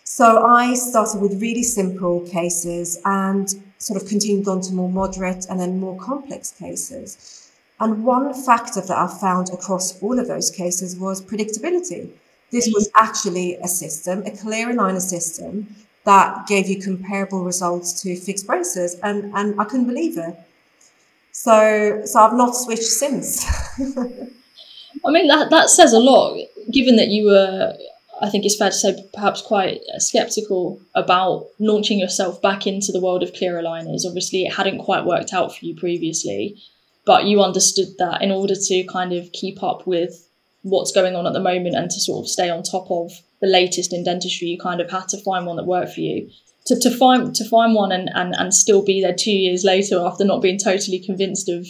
So 0.05 0.47
I 0.47 0.75
started 0.75 1.21
with 1.21 1.41
really 1.43 1.65
simple 1.65 2.21
cases 2.21 3.01
and 3.05 3.49
sort 3.79 4.01
of 4.01 4.09
continued 4.09 4.47
on 4.47 4.61
to 4.61 4.73
more 4.73 4.89
moderate 4.89 5.47
and 5.51 5.59
then 5.59 5.81
more 5.81 5.99
complex 5.99 6.53
cases. 6.53 7.51
And 7.81 8.05
one 8.05 8.33
factor 8.33 8.81
that 8.81 8.97
I 8.97 9.09
found 9.09 9.49
across 9.51 10.01
all 10.01 10.19
of 10.21 10.29
those 10.29 10.51
cases 10.51 10.97
was 10.97 11.21
predictability. 11.21 12.09
This 12.53 12.71
was 12.73 12.89
mm. 12.89 12.93
actually 12.95 13.57
a 13.57 13.67
system, 13.67 14.23
a 14.25 14.31
clear 14.31 14.69
aligner 14.69 15.01
system 15.01 15.75
that 16.05 16.47
gave 16.47 16.69
you 16.69 16.81
comparable 16.81 17.45
results 17.45 18.03
to 18.03 18.17
fixed 18.17 18.47
braces, 18.47 18.97
and 19.03 19.33
and 19.35 19.59
I 19.61 19.65
couldn't 19.65 19.87
believe 19.87 20.19
it. 20.19 20.37
So 21.33 22.03
so 22.05 22.21
I've 22.21 22.35
not 22.35 22.55
switched 22.55 22.83
since. 22.83 23.45
I 25.05 25.11
mean 25.11 25.29
that 25.29 25.51
that 25.51 25.71
says 25.71 25.93
a 25.93 25.99
lot, 25.99 26.39
given 26.71 26.97
that 26.97 27.09
you 27.09 27.27
were. 27.27 27.77
I 28.23 28.31
think 28.31 28.45
it's 28.45 28.57
fair 28.57 28.71
to 28.71 28.77
say 28.77 29.09
perhaps 29.13 29.43
quite 29.43 29.81
skeptical 29.99 30.81
about 30.95 31.47
launching 31.59 31.99
yourself 31.99 32.41
back 32.41 32.65
into 32.65 32.93
the 32.93 33.01
world 33.01 33.25
of 33.25 33.33
clear 33.33 33.55
aligners. 33.55 34.07
Obviously, 34.07 34.45
it 34.45 34.55
hadn't 34.55 34.79
quite 34.79 35.05
worked 35.05 35.35
out 35.35 35.55
for 35.55 35.67
you 35.67 35.75
previously, 35.75 36.57
but 37.05 37.25
you 37.25 37.43
understood 37.43 37.89
that 37.99 38.23
in 38.23 38.31
order 38.31 38.55
to 38.55 38.85
kind 38.85 39.13
of 39.13 39.33
keep 39.33 39.65
up 39.65 39.85
with 39.85 40.29
what's 40.63 40.93
going 40.93 41.17
on 41.17 41.27
at 41.27 41.33
the 41.33 41.41
moment 41.41 41.75
and 41.75 41.91
to 41.91 42.01
sort 42.01 42.25
of 42.25 42.29
stay 42.29 42.49
on 42.49 42.63
top 42.63 42.89
of 42.89 43.11
the 43.45 43.51
latest 43.51 43.93
in 43.93 44.05
dentistry, 44.05 44.49
you 44.49 44.59
kind 44.59 44.81
of 44.81 44.91
had 44.91 45.09
to 45.09 45.23
find 45.23 45.47
one 45.47 45.57
that 45.57 45.67
worked 45.67 45.93
for 45.93 46.01
you. 46.01 46.31
To, 46.67 46.81
to 46.81 46.91
find 46.91 47.35
to 47.35 47.45
find 47.45 47.75
one 47.75 47.93
and, 47.93 48.09
and, 48.15 48.35
and 48.35 48.55
still 48.55 48.83
be 48.83 49.03
there 49.03 49.15
two 49.15 49.33
years 49.33 49.65
later 49.65 50.01
after 50.01 50.25
not 50.25 50.41
being 50.41 50.59
totally 50.59 50.99
convinced 50.99 51.49
of 51.51 51.67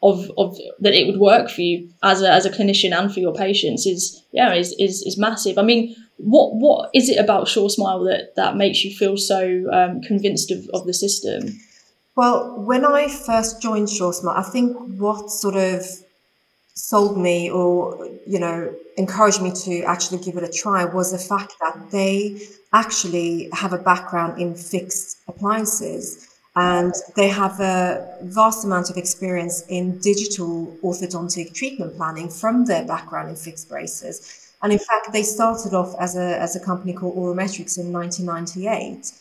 of, 0.00 0.30
of 0.38 0.56
that 0.78 0.94
it 0.94 1.08
would 1.08 1.18
work 1.18 1.50
for 1.50 1.60
you 1.60 1.90
as 2.04 2.22
a, 2.22 2.30
as 2.30 2.46
a 2.46 2.50
clinician 2.50 2.96
and 2.96 3.12
for 3.12 3.18
your 3.18 3.34
patients 3.34 3.84
is 3.84 4.22
yeah 4.30 4.54
is, 4.54 4.76
is, 4.78 5.02
is 5.02 5.18
massive. 5.18 5.58
I 5.58 5.62
mean, 5.62 5.96
what 6.18 6.54
what 6.54 6.90
is 6.94 7.08
it 7.08 7.18
about 7.18 7.48
Sure 7.48 7.68
Smile 7.68 8.04
that 8.04 8.36
that 8.36 8.56
makes 8.56 8.84
you 8.84 8.94
feel 8.94 9.16
so 9.16 9.66
um, 9.72 10.00
convinced 10.02 10.52
of, 10.52 10.68
of 10.72 10.86
the 10.86 10.94
system? 10.94 11.58
Well, 12.14 12.60
when 12.60 12.84
I 12.84 13.08
first 13.08 13.60
joined 13.60 13.90
Sure 13.90 14.12
Smile, 14.12 14.36
I 14.36 14.42
think 14.42 14.76
what 15.00 15.30
sort 15.30 15.56
of 15.56 15.84
sold 16.78 17.18
me 17.18 17.50
or 17.50 18.08
you 18.24 18.38
know 18.38 18.72
encouraged 18.96 19.42
me 19.42 19.50
to 19.52 19.82
actually 19.82 20.18
give 20.18 20.36
it 20.36 20.44
a 20.44 20.52
try 20.62 20.84
was 20.84 21.10
the 21.10 21.18
fact 21.18 21.54
that 21.60 21.90
they 21.90 22.40
actually 22.72 23.48
have 23.52 23.72
a 23.72 23.78
background 23.78 24.40
in 24.40 24.54
fixed 24.54 25.18
appliances 25.26 26.28
and 26.54 26.94
they 27.16 27.28
have 27.28 27.58
a 27.60 28.18
vast 28.22 28.64
amount 28.64 28.90
of 28.90 28.96
experience 28.96 29.64
in 29.68 29.98
digital 29.98 30.66
orthodontic 30.82 31.52
treatment 31.52 31.96
planning 31.96 32.28
from 32.28 32.64
their 32.64 32.84
background 32.84 33.28
in 33.28 33.36
fixed 33.36 33.68
braces. 33.68 34.52
And 34.62 34.72
in 34.72 34.78
fact 34.78 35.12
they 35.12 35.24
started 35.24 35.74
off 35.74 35.94
as 35.98 36.16
a, 36.16 36.40
as 36.40 36.54
a 36.54 36.60
company 36.60 36.92
called 36.92 37.16
OraMetrix 37.16 37.78
in 37.78 37.92
1998 37.92 39.12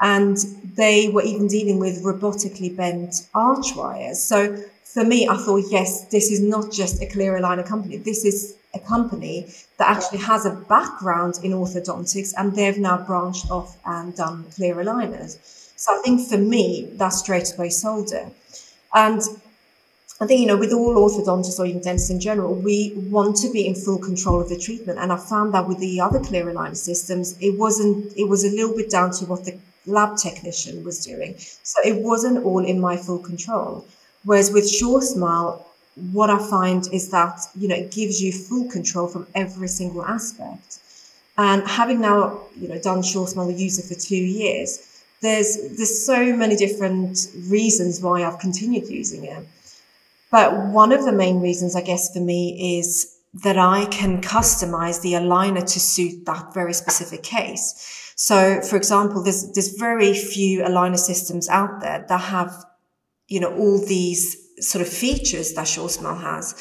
and 0.00 0.36
they 0.76 1.08
were 1.08 1.22
even 1.22 1.48
dealing 1.48 1.78
with 1.78 2.02
robotically 2.04 2.74
bent 2.74 3.28
arch 3.34 3.74
wires 3.76 4.22
so 4.22 4.56
for 4.88 5.04
me, 5.04 5.28
I 5.28 5.36
thought, 5.36 5.64
yes, 5.68 6.06
this 6.06 6.30
is 6.30 6.40
not 6.40 6.72
just 6.72 7.02
a 7.02 7.06
clear 7.06 7.38
aligner 7.38 7.66
company. 7.66 7.98
This 7.98 8.24
is 8.24 8.56
a 8.74 8.78
company 8.80 9.46
that 9.76 9.88
actually 9.88 10.18
has 10.18 10.46
a 10.46 10.50
background 10.50 11.38
in 11.42 11.52
orthodontics 11.52 12.32
and 12.36 12.54
they've 12.54 12.78
now 12.78 12.98
branched 12.98 13.50
off 13.50 13.76
and 13.84 14.16
done 14.16 14.46
clear 14.54 14.76
aligners. 14.76 15.38
So 15.76 15.96
I 15.96 16.02
think 16.02 16.28
for 16.28 16.38
me, 16.38 16.88
that 16.94 17.10
straight 17.10 17.52
away 17.54 17.68
sold 17.68 18.12
it. 18.12 18.26
And 18.94 19.20
I 20.20 20.26
think, 20.26 20.40
you 20.40 20.46
know, 20.46 20.56
with 20.56 20.72
all 20.72 20.94
orthodontists 20.94 21.60
or 21.60 21.66
even 21.66 21.82
dentists 21.82 22.10
in 22.10 22.18
general, 22.18 22.54
we 22.54 22.94
want 22.96 23.36
to 23.36 23.52
be 23.52 23.66
in 23.66 23.74
full 23.74 23.98
control 23.98 24.40
of 24.40 24.48
the 24.48 24.58
treatment. 24.58 24.98
And 24.98 25.12
I 25.12 25.16
found 25.16 25.54
that 25.54 25.68
with 25.68 25.78
the 25.78 26.00
other 26.00 26.18
clear 26.18 26.46
aligner 26.46 26.76
systems, 26.76 27.36
it 27.40 27.58
wasn't, 27.58 28.16
it 28.16 28.24
was 28.24 28.42
a 28.42 28.48
little 28.48 28.74
bit 28.74 28.90
down 28.90 29.12
to 29.12 29.26
what 29.26 29.44
the 29.44 29.58
lab 29.88 30.16
technician 30.16 30.84
was 30.84 31.04
doing. 31.04 31.34
So 31.62 31.78
it 31.84 31.96
wasn't 32.02 32.44
all 32.44 32.64
in 32.64 32.80
my 32.80 32.96
full 32.96 33.18
control. 33.18 33.84
Whereas 34.24 34.50
with 34.52 34.68
Sure 34.70 35.00
Smile, 35.02 35.64
what 36.12 36.30
I 36.30 36.38
find 36.38 36.86
is 36.92 37.10
that 37.10 37.40
you 37.56 37.68
know 37.68 37.74
it 37.76 37.90
gives 37.90 38.20
you 38.22 38.32
full 38.32 38.66
control 38.70 39.08
from 39.08 39.26
every 39.34 39.68
single 39.68 40.04
aspect. 40.04 40.78
And 41.38 41.66
having 41.66 42.00
now 42.00 42.40
you 42.60 42.68
know 42.68 42.78
done 42.78 43.02
Sure 43.02 43.26
Smile 43.28 43.50
user 43.50 43.82
for 43.82 43.94
two 44.00 44.16
years, 44.40 44.70
there's 45.22 45.56
there's 45.76 46.04
so 46.06 46.34
many 46.36 46.56
different 46.56 47.28
reasons 47.48 48.00
why 48.02 48.24
I've 48.24 48.38
continued 48.40 48.88
using 48.88 49.24
it. 49.24 49.46
But 50.30 50.56
one 50.68 50.92
of 50.92 51.04
the 51.04 51.12
main 51.12 51.40
reasons, 51.40 51.76
I 51.76 51.82
guess, 51.82 52.12
for 52.12 52.20
me 52.20 52.78
is 52.80 53.17
that 53.34 53.58
I 53.58 53.86
can 53.86 54.20
customize 54.20 55.02
the 55.02 55.12
aligner 55.12 55.60
to 55.72 55.80
suit 55.80 56.24
that 56.26 56.54
very 56.54 56.72
specific 56.72 57.22
case. 57.22 58.12
So, 58.16 58.60
for 58.62 58.76
example, 58.76 59.22
there's 59.22 59.52
there's 59.52 59.74
very 59.74 60.14
few 60.14 60.62
aligner 60.62 60.98
systems 60.98 61.48
out 61.48 61.80
there 61.80 62.04
that 62.08 62.20
have 62.20 62.64
you 63.28 63.40
know, 63.40 63.54
all 63.54 63.78
these 63.78 64.36
sort 64.58 64.82
of 64.82 64.92
features 64.92 65.52
that 65.52 65.68
Sure 65.68 65.88
has. 65.88 66.54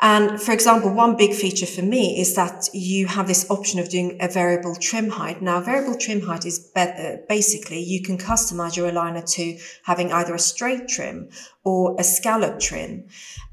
And 0.00 0.40
for 0.40 0.52
example, 0.52 0.92
one 0.92 1.16
big 1.16 1.34
feature 1.34 1.66
for 1.66 1.82
me 1.82 2.20
is 2.20 2.36
that 2.36 2.68
you 2.72 3.08
have 3.08 3.26
this 3.26 3.50
option 3.50 3.80
of 3.80 3.88
doing 3.88 4.16
a 4.20 4.28
variable 4.28 4.76
trim 4.76 5.10
height. 5.10 5.42
Now, 5.42 5.60
variable 5.60 5.96
trim 5.96 6.20
height 6.20 6.46
is 6.46 6.60
better. 6.60 7.14
Uh, 7.14 7.26
basically 7.28 7.80
you 7.80 8.02
can 8.02 8.16
customize 8.16 8.76
your 8.76 8.90
aligner 8.90 9.28
to 9.34 9.58
having 9.84 10.12
either 10.12 10.34
a 10.34 10.38
straight 10.38 10.86
trim 10.86 11.30
or 11.64 11.96
a 11.98 12.04
scallop 12.04 12.60
trim. 12.60 13.06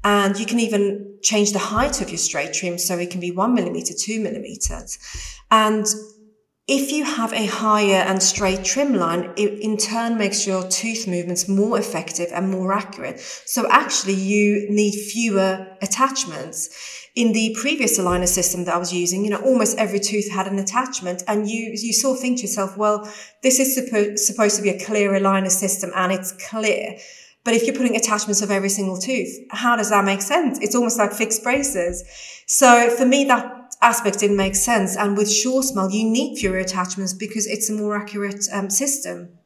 And 0.04 0.38
you 0.38 0.46
can 0.46 0.60
even 0.60 1.18
change 1.20 1.52
the 1.52 1.58
height 1.58 2.00
of 2.00 2.10
your 2.10 2.18
straight 2.18 2.52
trim 2.52 2.78
so 2.78 2.96
it 2.96 3.10
can 3.10 3.20
be 3.20 3.32
one 3.32 3.52
millimeter, 3.52 3.92
two 3.98 4.20
millimeters. 4.20 4.98
And 5.50 5.84
if 6.68 6.90
you 6.90 7.04
have 7.04 7.32
a 7.32 7.46
higher 7.46 8.02
and 8.02 8.20
straight 8.20 8.64
trim 8.64 8.94
line, 8.94 9.32
it 9.36 9.60
in 9.60 9.76
turn 9.76 10.18
makes 10.18 10.46
your 10.46 10.66
tooth 10.68 11.06
movements 11.06 11.48
more 11.48 11.78
effective 11.78 12.28
and 12.34 12.50
more 12.50 12.72
accurate. 12.72 13.20
So 13.20 13.68
actually 13.70 14.14
you 14.14 14.68
need 14.68 14.92
fewer 14.92 15.66
attachments. 15.80 16.68
In 17.14 17.32
the 17.32 17.56
previous 17.58 18.00
aligner 18.00 18.26
system 18.26 18.64
that 18.64 18.74
I 18.74 18.78
was 18.78 18.92
using, 18.92 19.24
you 19.24 19.30
know, 19.30 19.40
almost 19.42 19.78
every 19.78 20.00
tooth 20.00 20.28
had 20.30 20.48
an 20.48 20.58
attachment 20.58 21.22
and 21.28 21.48
you, 21.48 21.72
you 21.72 21.92
sort 21.92 22.16
of 22.16 22.20
think 22.20 22.38
to 22.38 22.42
yourself, 22.42 22.76
well, 22.76 23.08
this 23.44 23.60
is 23.60 23.78
suppo- 23.78 24.18
supposed 24.18 24.56
to 24.56 24.62
be 24.62 24.70
a 24.70 24.84
clear 24.84 25.12
aligner 25.12 25.50
system 25.50 25.92
and 25.94 26.12
it's 26.12 26.32
clear. 26.50 26.98
But 27.44 27.54
if 27.54 27.62
you're 27.62 27.76
putting 27.76 27.94
attachments 27.94 28.42
of 28.42 28.50
every 28.50 28.70
single 28.70 28.98
tooth, 28.98 29.32
how 29.50 29.76
does 29.76 29.90
that 29.90 30.04
make 30.04 30.20
sense? 30.20 30.58
It's 30.60 30.74
almost 30.74 30.98
like 30.98 31.12
fixed 31.12 31.44
braces. 31.44 32.02
So 32.46 32.90
for 32.90 33.06
me, 33.06 33.24
that 33.26 33.55
aspect 33.82 34.18
didn't 34.20 34.36
make 34.36 34.54
sense. 34.56 34.96
And 34.96 35.16
with 35.16 35.30
Sure 35.30 35.62
Smile, 35.62 35.90
you 35.90 36.04
need 36.08 36.38
fewer 36.38 36.58
attachments 36.58 37.12
because 37.12 37.46
it's 37.46 37.70
a 37.70 37.72
more 37.72 37.96
accurate 37.96 38.46
um, 38.52 38.70
system. 38.70 39.38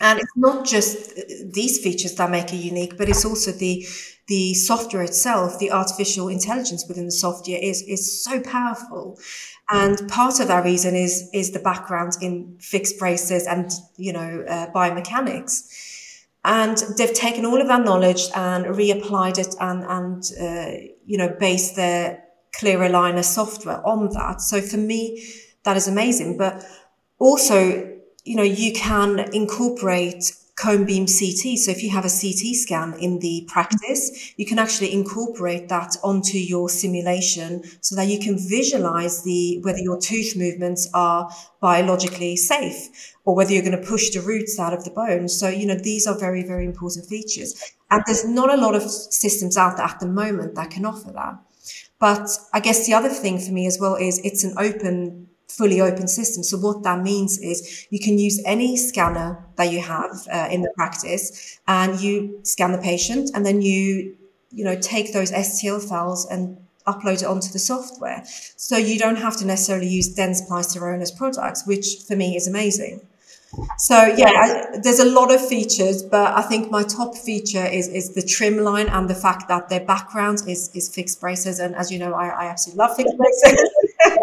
And 0.00 0.20
it's 0.20 0.36
not 0.36 0.64
just 0.64 1.14
these 1.52 1.78
features 1.78 2.14
that 2.14 2.30
make 2.30 2.52
it 2.52 2.58
unique, 2.58 2.96
but 2.96 3.08
it's 3.08 3.24
also 3.24 3.50
the 3.50 3.86
the 4.28 4.54
software 4.54 5.02
itself, 5.02 5.58
the 5.58 5.72
artificial 5.72 6.28
intelligence 6.28 6.84
within 6.86 7.06
the 7.06 7.12
software 7.12 7.58
is 7.60 7.82
is 7.82 8.22
so 8.22 8.40
powerful. 8.40 9.18
And 9.70 10.08
part 10.08 10.38
of 10.40 10.48
that 10.48 10.64
reason 10.64 10.94
is 10.94 11.28
is 11.34 11.50
the 11.50 11.58
background 11.58 12.12
in 12.20 12.58
fixed 12.60 12.98
braces 12.98 13.46
and 13.46 13.72
you 13.96 14.12
know 14.12 14.44
uh, 14.48 14.70
biomechanics. 14.70 15.64
And 16.44 16.78
they've 16.96 17.12
taken 17.12 17.44
all 17.44 17.60
of 17.60 17.66
that 17.66 17.84
knowledge 17.84 18.28
and 18.34 18.66
reapplied 18.66 19.38
it 19.38 19.54
and 19.60 19.84
and 19.84 20.22
uh, 20.40 20.88
you 21.06 21.18
know 21.18 21.34
based 21.40 21.74
their 21.74 22.22
clear 22.58 22.78
aligner 22.80 23.24
software 23.24 23.84
on 23.86 24.10
that. 24.10 24.40
So 24.40 24.60
for 24.60 24.76
me, 24.76 25.24
that 25.62 25.76
is 25.76 25.88
amazing. 25.88 26.36
But 26.36 26.64
also, 27.18 27.96
you 28.24 28.36
know, 28.36 28.42
you 28.42 28.72
can 28.72 29.20
incorporate 29.32 30.32
cone 30.58 30.84
beam 30.84 31.06
CT. 31.06 31.56
So 31.56 31.70
if 31.70 31.82
you 31.84 31.90
have 31.90 32.04
a 32.04 32.08
CT 32.08 32.56
scan 32.56 32.94
in 32.94 33.20
the 33.20 33.46
practice, 33.48 34.34
you 34.36 34.44
can 34.44 34.58
actually 34.58 34.92
incorporate 34.92 35.68
that 35.68 35.96
onto 36.02 36.36
your 36.36 36.68
simulation 36.68 37.62
so 37.80 37.94
that 37.94 38.08
you 38.08 38.18
can 38.18 38.36
visualize 38.36 39.22
the 39.22 39.60
whether 39.62 39.78
your 39.78 40.00
tooth 40.00 40.36
movements 40.36 40.90
are 40.92 41.30
biologically 41.60 42.36
safe 42.36 43.14
or 43.24 43.36
whether 43.36 43.52
you're 43.52 43.62
going 43.62 43.80
to 43.80 43.88
push 43.88 44.10
the 44.10 44.20
roots 44.20 44.58
out 44.58 44.72
of 44.72 44.84
the 44.84 44.90
bone. 44.90 45.28
So, 45.28 45.48
you 45.48 45.66
know, 45.66 45.76
these 45.76 46.06
are 46.06 46.18
very, 46.18 46.42
very 46.42 46.64
important 46.64 47.06
features. 47.06 47.54
And 47.90 48.02
there's 48.06 48.24
not 48.24 48.52
a 48.52 48.60
lot 48.60 48.74
of 48.74 48.82
systems 48.82 49.56
out 49.56 49.76
there 49.76 49.86
at 49.86 50.00
the 50.00 50.06
moment 50.06 50.56
that 50.56 50.70
can 50.70 50.84
offer 50.84 51.12
that. 51.12 51.38
But 51.98 52.28
I 52.52 52.60
guess 52.60 52.86
the 52.86 52.94
other 52.94 53.08
thing 53.08 53.38
for 53.38 53.52
me 53.52 53.66
as 53.66 53.78
well 53.80 53.96
is 53.96 54.18
it's 54.24 54.44
an 54.44 54.54
open, 54.58 55.28
fully 55.48 55.80
open 55.80 56.08
system. 56.08 56.42
So 56.42 56.58
what 56.58 56.82
that 56.84 57.02
means 57.02 57.38
is 57.38 57.86
you 57.90 57.98
can 57.98 58.18
use 58.18 58.40
any 58.44 58.76
scanner 58.76 59.44
that 59.56 59.72
you 59.72 59.80
have 59.80 60.26
uh, 60.32 60.48
in 60.50 60.62
the 60.62 60.72
practice 60.76 61.58
and 61.66 62.00
you 62.00 62.40
scan 62.44 62.72
the 62.72 62.78
patient 62.78 63.30
and 63.34 63.44
then 63.44 63.62
you, 63.62 64.16
you 64.52 64.64
know, 64.64 64.76
take 64.78 65.12
those 65.12 65.32
STL 65.32 65.86
files 65.86 66.26
and 66.26 66.58
upload 66.86 67.22
it 67.22 67.24
onto 67.24 67.50
the 67.50 67.58
software. 67.58 68.22
So 68.56 68.76
you 68.76 68.98
don't 68.98 69.16
have 69.16 69.36
to 69.38 69.46
necessarily 69.46 69.88
use 69.88 70.16
Dentsply 70.16 70.64
Sirona's 70.64 71.10
products, 71.10 71.66
which 71.66 71.96
for 72.06 72.16
me 72.16 72.36
is 72.36 72.48
amazing. 72.48 73.00
So 73.78 73.94
yeah, 74.16 74.30
I, 74.30 74.78
there's 74.82 74.98
a 74.98 75.06
lot 75.06 75.32
of 75.32 75.46
features, 75.46 76.02
but 76.02 76.34
I 76.34 76.42
think 76.42 76.70
my 76.70 76.82
top 76.82 77.16
feature 77.16 77.64
is 77.64 77.88
is 77.88 78.14
the 78.14 78.22
trim 78.22 78.58
line 78.58 78.88
and 78.88 79.08
the 79.08 79.14
fact 79.14 79.48
that 79.48 79.68
their 79.68 79.84
background 79.84 80.42
is 80.46 80.70
is 80.74 80.92
fixed 80.94 81.20
braces. 81.20 81.58
And 81.58 81.74
as 81.74 81.90
you 81.90 81.98
know, 81.98 82.12
I, 82.12 82.28
I 82.28 82.44
absolutely 82.46 82.84
love 82.84 82.96
fixed 82.96 83.16
braces. 83.16 83.70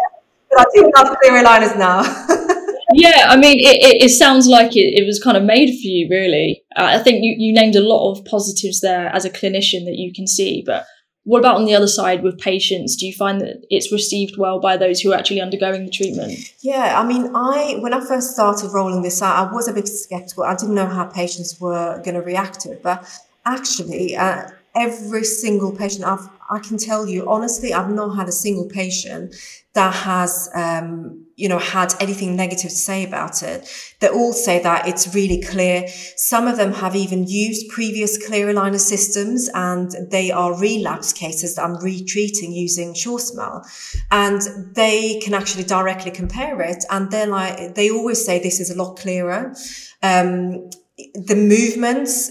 but 0.50 0.60
I 0.60 0.64
do 0.74 0.92
love 0.96 1.16
clear 1.20 1.42
aligners 1.42 1.76
now. 1.76 2.02
yeah, 2.94 3.26
I 3.28 3.36
mean, 3.36 3.58
it, 3.58 3.76
it, 3.82 4.02
it, 4.04 4.08
sounds 4.10 4.46
like 4.46 4.76
it, 4.76 4.94
it 4.94 5.06
was 5.06 5.22
kind 5.22 5.36
of 5.36 5.42
made 5.42 5.68
for 5.68 5.88
you, 5.88 6.08
really. 6.08 6.62
Uh, 6.76 6.84
I 6.84 6.98
think 6.98 7.18
you, 7.22 7.34
you 7.36 7.52
named 7.52 7.76
a 7.76 7.80
lot 7.80 8.12
of 8.12 8.24
positives 8.24 8.80
there 8.80 9.08
as 9.08 9.24
a 9.24 9.30
clinician 9.30 9.84
that 9.86 9.96
you 9.96 10.12
can 10.12 10.26
see, 10.26 10.62
but 10.64 10.86
what 11.26 11.40
about 11.40 11.56
on 11.56 11.64
the 11.64 11.74
other 11.74 11.88
side 11.88 12.22
with 12.22 12.38
patients? 12.38 12.94
Do 12.94 13.04
you 13.04 13.12
find 13.12 13.40
that 13.40 13.66
it's 13.68 13.90
received 13.90 14.38
well 14.38 14.60
by 14.60 14.76
those 14.76 15.00
who 15.00 15.12
are 15.12 15.18
actually 15.18 15.40
undergoing 15.40 15.84
the 15.84 15.90
treatment? 15.90 16.54
Yeah, 16.60 17.00
I 17.00 17.04
mean, 17.04 17.32
I 17.34 17.78
when 17.80 17.92
I 17.92 17.98
first 18.00 18.30
started 18.30 18.70
rolling 18.72 19.02
this 19.02 19.20
out, 19.20 19.48
I 19.48 19.52
was 19.52 19.66
a 19.66 19.72
bit 19.72 19.88
skeptical. 19.88 20.44
I 20.44 20.54
didn't 20.54 20.76
know 20.76 20.86
how 20.86 21.04
patients 21.04 21.60
were 21.60 22.00
going 22.04 22.14
to 22.14 22.22
react 22.22 22.60
to 22.60 22.72
it, 22.72 22.82
but 22.82 23.04
actually, 23.44 24.14
uh, 24.14 24.50
every 24.76 25.24
single 25.24 25.72
patient 25.72 26.04
I've, 26.04 26.28
I 26.48 26.60
can 26.60 26.78
tell 26.78 27.08
you 27.08 27.28
honestly, 27.28 27.74
I've 27.74 27.90
not 27.90 28.14
had 28.14 28.28
a 28.28 28.32
single 28.32 28.68
patient 28.68 29.34
that 29.72 29.94
has, 29.94 30.48
um, 30.54 31.25
you 31.36 31.50
know, 31.50 31.58
had 31.58 31.92
anything 32.00 32.34
negative 32.34 32.70
to 32.70 32.76
say 32.76 33.04
about 33.04 33.42
it. 33.42 33.68
They 34.00 34.08
all 34.08 34.32
say 34.32 34.58
that 34.62 34.88
it's 34.88 35.14
really 35.14 35.42
clear. 35.42 35.86
Some 36.16 36.48
of 36.48 36.56
them 36.56 36.72
have 36.72 36.96
even 36.96 37.26
used 37.26 37.68
previous 37.68 38.26
clear 38.26 38.46
aligner 38.46 38.80
systems 38.80 39.50
and 39.52 39.92
they 40.10 40.30
are 40.30 40.58
relapse 40.58 41.12
cases 41.12 41.54
that 41.54 41.64
I'm 41.64 41.76
retreating 41.76 42.52
using 42.52 42.94
SureSmile. 42.94 43.66
And 44.10 44.40
they 44.74 45.20
can 45.20 45.34
actually 45.34 45.64
directly 45.64 46.10
compare 46.10 46.60
it. 46.62 46.84
And 46.90 47.10
they're 47.10 47.26
like, 47.26 47.74
they 47.74 47.90
always 47.90 48.24
say 48.24 48.38
this 48.38 48.58
is 48.58 48.70
a 48.70 48.76
lot 48.76 48.96
clearer. 48.96 49.54
Um, 50.02 50.70
the 50.96 51.36
movements, 51.36 52.30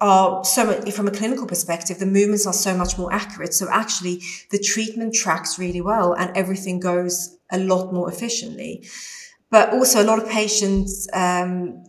are 0.00 0.44
so 0.44 0.80
from 0.90 1.08
a 1.08 1.10
clinical 1.10 1.46
perspective, 1.46 1.98
the 1.98 2.06
movements 2.06 2.46
are 2.46 2.52
so 2.52 2.74
much 2.76 2.96
more 2.98 3.12
accurate. 3.12 3.54
So 3.54 3.68
actually 3.70 4.22
the 4.50 4.58
treatment 4.58 5.14
tracks 5.14 5.58
really 5.58 5.80
well 5.80 6.14
and 6.14 6.34
everything 6.36 6.80
goes 6.80 7.38
a 7.50 7.58
lot 7.58 7.92
more 7.92 8.10
efficiently. 8.10 8.86
But 9.50 9.72
also 9.72 10.02
a 10.02 10.06
lot 10.06 10.22
of 10.22 10.28
patients, 10.28 11.08
um, 11.12 11.84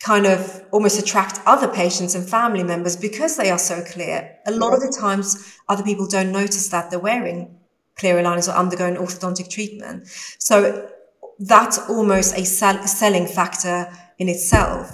kind 0.00 0.26
of 0.26 0.62
almost 0.72 0.98
attract 0.98 1.40
other 1.46 1.68
patients 1.68 2.14
and 2.14 2.28
family 2.28 2.62
members 2.62 2.96
because 2.96 3.36
they 3.36 3.50
are 3.50 3.58
so 3.58 3.82
clear. 3.82 4.36
A 4.46 4.52
lot 4.52 4.72
of 4.74 4.80
the 4.80 4.94
times 4.96 5.58
other 5.68 5.82
people 5.82 6.06
don't 6.06 6.32
notice 6.32 6.68
that 6.68 6.90
they're 6.90 6.98
wearing 6.98 7.58
clear 7.96 8.16
aligners 8.16 8.48
or 8.48 8.52
undergoing 8.52 8.96
orthodontic 8.96 9.48
treatment. 9.48 10.06
So 10.38 10.90
that's 11.38 11.78
almost 11.88 12.36
a 12.36 12.44
sell- 12.44 12.86
selling 12.86 13.26
factor 13.26 13.88
in 14.18 14.28
itself. 14.28 14.92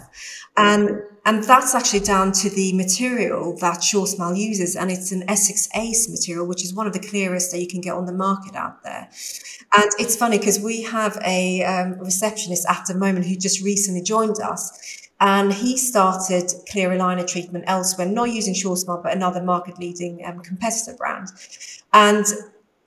And 0.57 1.03
and 1.25 1.45
that's 1.45 1.75
actually 1.75 2.01
down 2.01 2.33
to 2.33 2.51
the 2.51 2.73
material 2.73 3.57
that 3.61 3.79
SureSmile 3.79 4.37
uses. 4.37 4.75
And 4.75 4.91
it's 4.91 5.13
an 5.13 5.23
Essix 5.29 5.69
Ace 5.75 6.09
material, 6.09 6.47
which 6.47 6.65
is 6.65 6.75
one 6.75 6.89
of 6.89 6.93
the 6.93 6.99
clearest 6.99 7.53
that 7.53 7.61
you 7.61 7.69
can 7.69 7.81
get 7.81 7.95
on 7.95 8.07
the 8.07 8.13
market 8.13 8.57
out 8.57 8.83
there. 8.83 9.09
And 9.75 9.91
it's 10.01 10.17
funny 10.17 10.39
because 10.39 10.59
we 10.59 10.83
have 10.83 11.19
a 11.25 11.63
um, 11.63 11.99
receptionist 12.01 12.67
at 12.69 12.87
the 12.87 12.95
moment 12.95 13.27
who 13.27 13.37
just 13.37 13.63
recently 13.63 14.03
joined 14.03 14.41
us. 14.41 15.09
And 15.21 15.53
he 15.53 15.77
started 15.77 16.53
clear 16.69 16.89
aligner 16.91 17.25
treatment 17.25 17.67
elsewhere, 17.69 18.09
not 18.09 18.33
using 18.33 18.55
SureSmile, 18.55 19.05
but 19.05 19.15
another 19.15 19.41
market 19.41 19.79
leading 19.79 20.25
um, 20.27 20.41
competitor 20.41 20.97
brand. 20.99 21.29
And 21.93 22.27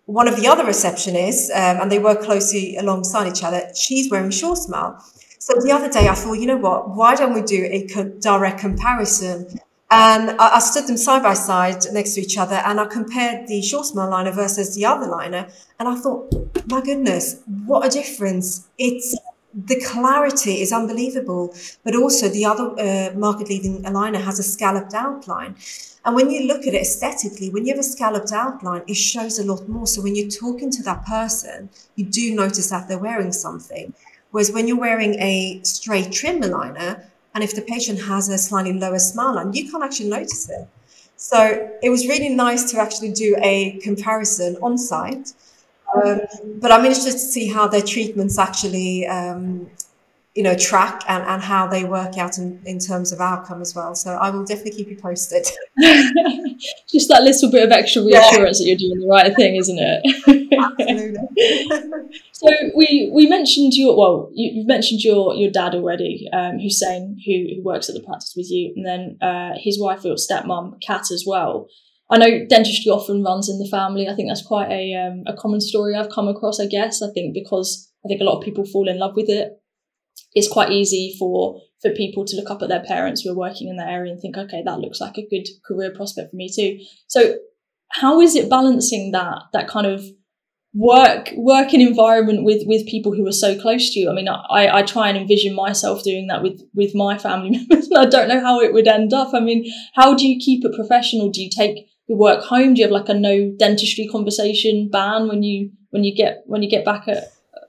one 0.05 0.27
of 0.27 0.35
the 0.35 0.45
other 0.47 0.65
receptionists, 0.65 1.49
um, 1.51 1.81
and 1.81 1.89
they 1.89 1.99
work 1.99 2.21
closely 2.21 2.75
alongside 2.75 3.27
each 3.27 3.43
other, 3.43 3.69
she's 3.73 4.11
wearing 4.11 4.31
SureSmile. 4.31 5.01
So 5.45 5.53
the 5.61 5.71
other 5.71 5.89
day 5.89 6.07
I 6.07 6.15
thought, 6.15 6.39
you 6.39 6.47
know 6.47 6.57
what? 6.57 6.89
Why 6.89 7.13
don't 7.13 7.35
we 7.35 7.43
do 7.43 7.67
a 7.69 7.85
co- 7.85 8.09
direct 8.19 8.59
comparison? 8.59 9.45
And 9.91 10.31
I, 10.41 10.55
I, 10.55 10.59
stood 10.59 10.87
them 10.87 10.97
side 10.97 11.21
by 11.21 11.35
side 11.35 11.85
next 11.93 12.15
to 12.15 12.21
each 12.21 12.35
other 12.39 12.55
and 12.55 12.79
I 12.79 12.85
compared 12.87 13.47
the 13.47 13.61
SureSmile 13.61 14.09
liner 14.09 14.31
versus 14.31 14.73
the 14.73 14.87
other 14.87 15.05
liner. 15.05 15.47
And 15.77 15.87
I 15.87 15.97
thought, 15.97 16.33
my 16.67 16.81
goodness, 16.81 17.43
what 17.67 17.85
a 17.85 17.89
difference. 17.89 18.67
It's 18.79 19.15
the 19.53 19.79
clarity 19.81 20.61
is 20.63 20.71
unbelievable, 20.71 21.53
but 21.83 21.95
also 21.95 22.27
the 22.27 22.45
other 22.45 22.73
uh, 22.79 23.15
market 23.15 23.47
leading 23.47 23.83
aligner 23.83 24.23
has 24.23 24.39
a 24.39 24.43
scalloped 24.43 24.95
outline. 24.95 25.57
And 26.05 26.15
when 26.15 26.31
you 26.31 26.47
look 26.47 26.61
at 26.61 26.73
it 26.73 26.81
aesthetically, 26.81 27.51
when 27.51 27.67
you 27.67 27.73
have 27.73 27.79
a 27.79 27.83
scalloped 27.83 28.31
outline, 28.31 28.81
it 28.87 28.95
shows 28.95 29.37
a 29.37 29.43
lot 29.43 29.69
more. 29.69 29.85
So 29.85 30.01
when 30.01 30.15
you're 30.15 30.27
talking 30.27 30.71
to 30.71 30.81
that 30.83 31.05
person, 31.05 31.69
you 31.95 32.05
do 32.05 32.33
notice 32.33 32.71
that 32.71 32.87
they're 32.87 32.97
wearing 32.97 33.31
something. 33.31 33.93
Whereas 34.35 34.51
when 34.51 34.67
you're 34.67 34.83
wearing 34.89 35.13
a 35.21 35.61
straight 35.63 36.11
trim 36.11 36.41
aligner, 36.41 37.05
and 37.33 37.41
if 37.41 37.55
the 37.55 37.61
patient 37.61 38.01
has 38.01 38.27
a 38.27 38.37
slightly 38.37 38.73
lower 38.73 38.99
smile 38.99 39.35
line, 39.35 39.53
you 39.53 39.71
can't 39.71 39.81
actually 39.81 40.09
notice 40.09 40.49
it. 40.49 40.67
So 41.15 41.39
it 41.81 41.89
was 41.89 42.05
really 42.05 42.27
nice 42.27 42.69
to 42.71 42.77
actually 42.77 43.13
do 43.13 43.37
a 43.41 43.79
comparison 43.81 44.57
on 44.61 44.77
site. 44.77 45.31
Um, 45.95 46.19
but 46.59 46.69
I'm 46.73 46.83
interested 46.83 47.13
to 47.13 47.17
see 47.17 47.47
how 47.47 47.69
their 47.69 47.81
treatments 47.81 48.37
actually 48.37 49.07
um, 49.07 49.69
you 50.35 50.43
know 50.43 50.55
track 50.55 51.01
and, 51.07 51.23
and 51.23 51.41
how 51.41 51.65
they 51.65 51.85
work 51.85 52.17
out 52.17 52.37
in, 52.37 52.61
in 52.65 52.77
terms 52.77 53.13
of 53.13 53.21
outcome 53.21 53.61
as 53.61 53.73
well 53.73 53.95
so 53.95 54.11
i 54.15 54.29
will 54.29 54.43
definitely 54.43 54.71
keep 54.71 54.89
you 54.89 54.97
posted 54.97 55.45
just 56.91 57.07
that 57.07 57.23
little 57.23 57.49
bit 57.49 57.63
of 57.63 57.71
extra 57.71 58.03
reassurance 58.03 58.59
yeah. 58.59 58.75
that 58.75 58.81
you're 58.81 58.89
doing 58.89 58.99
the 58.99 59.07
right 59.07 59.35
thing 59.35 59.55
isn't 59.55 59.79
it 59.79 60.01
absolutely 60.79 62.11
so 62.33 62.47
we 62.75 63.09
we 63.13 63.27
mentioned 63.27 63.73
your 63.73 63.97
well 63.97 64.29
you, 64.33 64.61
have 64.61 64.67
mentioned 64.67 65.01
your 65.01 65.33
your 65.35 65.49
dad 65.49 65.73
already 65.73 66.27
um, 66.33 66.59
hussein 66.59 67.17
who, 67.25 67.55
who 67.55 67.63
works 67.63 67.87
at 67.89 67.95
the 67.95 68.03
practice 68.03 68.33
with 68.35 68.51
you 68.51 68.73
and 68.75 68.85
then 68.85 69.17
uh, 69.21 69.53
his 69.57 69.79
wife 69.79 70.03
or 70.03 70.15
stepmom 70.15 70.79
kat 70.81 71.09
as 71.11 71.23
well 71.25 71.67
I 72.07 72.19
know 72.19 72.45
dentistry 72.45 72.91
often 72.91 73.23
runs 73.23 73.49
in 73.49 73.57
the 73.57 73.67
family. 73.67 74.07
I 74.07 74.13
think 74.13 74.29
that's 74.29 74.45
quite 74.45 74.69
a 74.69 74.93
um, 74.93 75.23
a 75.25 75.35
common 75.35 75.59
story 75.59 75.95
I've 75.95 76.11
come 76.11 76.27
across. 76.27 76.59
I 76.59 76.67
guess 76.67 77.01
I 77.01 77.09
think 77.11 77.33
because 77.33 77.91
I 78.05 78.07
think 78.07 78.21
a 78.21 78.23
lot 78.23 78.37
of 78.37 78.43
people 78.43 78.63
fall 78.63 78.87
in 78.87 78.99
love 78.99 79.15
with 79.15 79.27
it 79.27 79.59
it's 80.33 80.47
quite 80.47 80.71
easy 80.71 81.15
for 81.17 81.61
for 81.81 81.91
people 81.91 82.25
to 82.25 82.35
look 82.35 82.49
up 82.49 82.61
at 82.61 82.69
their 82.69 82.83
parents 82.83 83.21
who 83.21 83.31
are 83.31 83.37
working 83.37 83.67
in 83.67 83.77
that 83.77 83.89
area 83.89 84.11
and 84.11 84.21
think, 84.21 84.37
okay, 84.37 84.63
that 84.65 84.79
looks 84.79 84.99
like 84.99 85.17
a 85.17 85.27
good 85.29 85.47
career 85.67 85.91
prospect 85.91 86.31
for 86.31 86.35
me 86.35 86.49
too. 86.53 86.79
So 87.07 87.35
how 87.91 88.21
is 88.21 88.35
it 88.35 88.49
balancing 88.49 89.11
that 89.11 89.39
that 89.53 89.67
kind 89.67 89.87
of 89.87 90.03
work 90.73 91.29
working 91.37 91.79
environment 91.79 92.43
with 92.43 92.63
with 92.65 92.85
people 92.87 93.13
who 93.13 93.25
are 93.27 93.31
so 93.31 93.59
close 93.59 93.93
to 93.93 93.99
you? 93.99 94.09
I 94.09 94.13
mean, 94.13 94.27
I, 94.27 94.77
I 94.77 94.81
try 94.83 95.09
and 95.09 95.17
envision 95.17 95.55
myself 95.55 96.03
doing 96.03 96.27
that 96.27 96.43
with 96.43 96.61
with 96.73 96.95
my 96.95 97.17
family 97.17 97.49
members, 97.57 97.87
and 97.87 97.97
I 97.97 98.05
don't 98.05 98.27
know 98.27 98.41
how 98.41 98.59
it 98.61 98.73
would 98.73 98.87
end 98.87 99.13
up. 99.13 99.33
I 99.33 99.39
mean, 99.39 99.71
how 99.95 100.15
do 100.15 100.27
you 100.27 100.39
keep 100.39 100.65
it 100.65 100.75
professional? 100.75 101.29
Do 101.29 101.41
you 101.41 101.49
take 101.49 101.87
your 102.07 102.17
work 102.17 102.43
home? 102.43 102.73
Do 102.73 102.81
you 102.81 102.85
have 102.85 102.91
like 102.91 103.09
a 103.09 103.13
no 103.13 103.53
dentistry 103.57 104.07
conversation 104.11 104.89
ban 104.91 105.27
when 105.27 105.43
you 105.43 105.71
when 105.91 106.03
you 106.03 106.15
get 106.15 106.43
when 106.45 106.63
you 106.63 106.69
get 106.69 106.85
back 106.85 107.07
at 107.07 107.25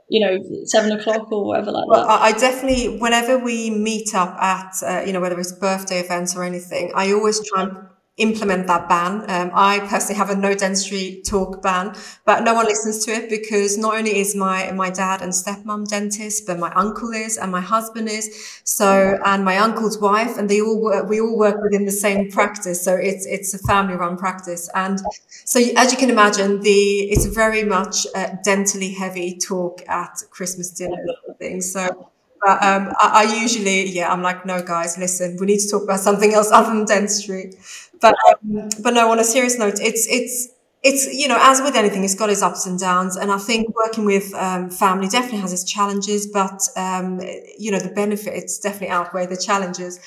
you 0.09 0.21
know, 0.21 0.39
seven 0.65 0.93
o'clock 0.93 1.31
or 1.33 1.45
whatever 1.45 1.73
like 1.73 1.89
well, 1.89 2.07
that? 2.07 2.21
I 2.23 2.33
definitely, 2.33 2.99
whenever 2.99 3.39
we 3.39 3.71
meet 3.71 4.15
up 4.15 4.37
at, 4.41 4.75
uh, 4.83 5.03
you 5.05 5.13
know, 5.13 5.21
whether 5.21 5.39
it's 5.39 5.53
birthday 5.53 6.01
events 6.01 6.37
or 6.37 6.45
anything, 6.45 6.93
I 6.95 7.13
always 7.13 7.47
try 7.49 7.65
and 7.65 7.77
implement 8.19 8.67
that 8.67 8.89
ban. 8.89 9.25
Um, 9.29 9.51
I 9.55 9.81
personally 9.81 10.15
have 10.17 10.31
a 10.31 10.37
no 10.37 10.55
dentistry 10.55 11.21
talk 11.27 11.61
ban, 11.63 11.95
but 12.25 12.45
no 12.45 12.55
one 12.55 12.65
listens 12.67 13.05
to 13.05 13.13
it 13.13 13.29
because 13.29 13.77
not 13.77 13.95
only 13.97 14.19
is 14.19 14.35
my 14.35 14.71
my 14.73 14.91
dad 14.91 15.21
and 15.23 15.33
stepmom 15.33 15.87
dentist, 15.89 16.47
but 16.47 16.59
my 16.59 16.73
uncle 16.75 17.11
is 17.13 17.37
and 17.37 17.53
my 17.53 17.61
husband 17.61 18.09
is. 18.09 18.61
So 18.65 19.19
and 19.25 19.45
my 19.45 19.59
uncle's 19.59 19.99
wife, 19.99 20.39
and 20.39 20.49
they 20.49 20.61
all 20.61 20.81
work. 20.81 21.09
We 21.09 21.21
all 21.21 21.37
work 21.37 21.63
within 21.63 21.85
the 21.85 21.93
same 21.93 22.31
practice, 22.31 22.83
so 22.83 22.95
it's 22.95 23.27
it's 23.27 23.53
a 23.55 23.59
family 23.59 23.95
run 23.97 24.17
practice. 24.17 24.71
And 24.75 24.99
so 25.45 25.61
as 25.77 25.93
you 25.93 25.99
can 25.99 26.11
imagine, 26.11 26.61
the 26.61 27.01
it's 27.11 27.27
very 27.27 27.65
much 27.65 28.07
dentally 28.45 28.95
heavy 28.97 29.39
talk 29.39 29.83
at 29.89 30.23
Christmas 30.31 30.71
dinner 30.71 31.05
things. 31.39 31.73
So. 31.73 32.11
But 32.45 32.63
um, 32.63 32.93
I, 33.01 33.25
I 33.27 33.41
usually, 33.41 33.89
yeah, 33.89 34.13
I'm 34.13 34.21
like, 34.23 34.45
no, 34.45 34.63
guys, 34.63 34.99
listen, 34.99 35.39
we 35.41 35.47
need 35.47 35.59
to 35.61 35.69
talk 35.71 35.83
about 35.85 36.01
something 36.01 36.35
else 36.35 36.51
other 36.53 36.69
than 36.69 36.85
dentistry. 36.85 37.55
But 38.01 38.17
um, 38.29 38.69
but 38.83 38.95
no, 38.95 39.11
on 39.11 39.19
a 39.19 39.25
serious 39.25 39.59
note, 39.59 39.81
it's 39.81 40.07
it's 40.09 40.49
it's 40.83 41.07
you 41.15 41.29
know 41.29 41.39
as 41.41 41.61
with 41.63 41.75
anything, 41.77 42.05
it's 42.05 42.15
got 42.15 42.31
its 42.31 42.43
ups 42.43 42.67
and 42.67 42.79
downs, 42.79 43.17
and 43.17 43.31
I 43.33 43.39
think 43.39 43.75
working 43.75 44.05
with 44.05 44.33
um, 44.35 44.71
family 44.71 45.09
definitely 45.09 45.39
has 45.41 45.53
its 45.53 45.65
challenges, 45.65 46.27
but 46.27 46.61
um, 46.77 47.21
you 47.59 47.71
know 47.71 47.79
the 47.79 47.91
benefits 47.95 48.59
definitely 48.59 48.89
outweigh 48.89 49.27
the 49.27 49.37
challenges, 49.37 49.99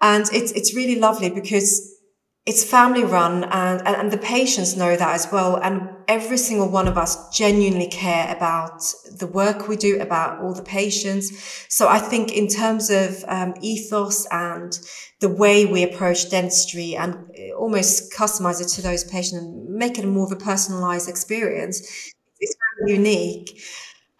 and 0.00 0.24
it's 0.32 0.52
it's 0.52 0.74
really 0.74 0.96
lovely 0.98 1.30
because 1.30 1.94
it's 2.44 2.64
family 2.64 3.04
run 3.04 3.44
and, 3.44 3.86
and, 3.86 4.10
the 4.10 4.18
patients 4.18 4.76
know 4.76 4.96
that 4.96 5.14
as 5.14 5.30
well. 5.30 5.56
And 5.56 5.88
every 6.08 6.36
single 6.36 6.68
one 6.68 6.88
of 6.88 6.98
us 6.98 7.30
genuinely 7.30 7.86
care 7.86 8.34
about 8.34 8.82
the 9.16 9.28
work 9.28 9.68
we 9.68 9.76
do, 9.76 10.00
about 10.00 10.40
all 10.40 10.52
the 10.52 10.62
patients. 10.62 11.30
So 11.68 11.86
I 11.86 12.00
think 12.00 12.32
in 12.32 12.48
terms 12.48 12.90
of 12.90 13.24
um, 13.28 13.54
ethos 13.60 14.26
and 14.32 14.76
the 15.20 15.28
way 15.28 15.66
we 15.66 15.84
approach 15.84 16.30
dentistry 16.30 16.96
and 16.96 17.14
uh, 17.14 17.54
almost 17.56 18.12
customize 18.12 18.60
it 18.60 18.68
to 18.70 18.82
those 18.82 19.04
patients 19.04 19.34
and 19.34 19.68
make 19.68 19.96
it 19.96 20.04
more 20.04 20.26
of 20.26 20.32
a 20.32 20.36
personalized 20.36 21.08
experience, 21.08 21.78
it's 22.40 22.56
very 22.80 22.96
unique. 22.96 23.62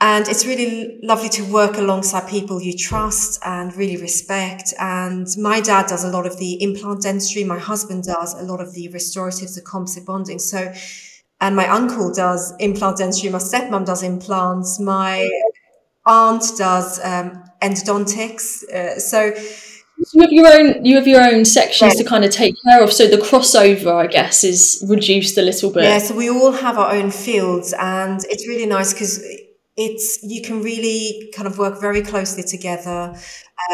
And 0.02 0.26
it's 0.26 0.44
really 0.44 0.98
lovely 1.04 1.28
to 1.28 1.44
work 1.44 1.78
alongside 1.78 2.28
people 2.28 2.60
you 2.60 2.76
trust 2.76 3.40
and 3.44 3.72
really 3.76 3.96
respect. 3.96 4.74
And 4.80 5.28
my 5.38 5.60
dad 5.60 5.86
does 5.86 6.02
a 6.02 6.08
lot 6.08 6.26
of 6.26 6.38
the 6.38 6.60
implant 6.60 7.02
dentistry. 7.02 7.44
My 7.44 7.60
husband 7.60 8.02
does 8.02 8.34
a 8.34 8.42
lot 8.42 8.60
of 8.60 8.74
the 8.74 8.88
restoratives, 8.88 9.54
the 9.54 9.62
composite 9.62 10.04
bonding. 10.04 10.40
So, 10.40 10.72
and 11.40 11.54
my 11.54 11.68
uncle 11.68 12.12
does 12.12 12.52
implant 12.58 12.96
dentistry. 12.96 13.30
My 13.30 13.38
stepmom 13.38 13.86
does 13.86 14.02
implants. 14.02 14.80
My 14.80 15.30
aunt 16.04 16.42
does 16.58 16.98
um, 17.04 17.44
endodontics. 17.62 18.64
Uh, 18.64 18.98
so 18.98 19.32
you 20.14 20.20
have 20.20 20.32
your 20.32 20.52
own 20.52 20.84
you 20.84 20.96
have 20.96 21.06
your 21.06 21.22
own 21.22 21.44
sections 21.44 21.94
yeah. 21.94 22.02
to 22.02 22.08
kind 22.08 22.24
of 22.24 22.32
take 22.32 22.56
care 22.64 22.82
of 22.82 22.92
so 22.92 23.06
the 23.06 23.18
crossover 23.18 23.94
i 23.94 24.08
guess 24.08 24.42
is 24.42 24.84
reduced 24.88 25.38
a 25.38 25.42
little 25.42 25.70
bit 25.70 25.84
yeah 25.84 25.98
so 25.98 26.12
we 26.12 26.28
all 26.28 26.50
have 26.50 26.76
our 26.76 26.92
own 26.92 27.08
fields 27.08 27.72
and 27.78 28.24
it's 28.24 28.48
really 28.48 28.66
nice 28.66 28.92
because 28.92 29.22
it's 29.76 30.22
you 30.22 30.42
can 30.42 30.62
really 30.62 31.30
kind 31.34 31.46
of 31.46 31.58
work 31.58 31.80
very 31.80 32.02
closely 32.02 32.42
together 32.42 33.14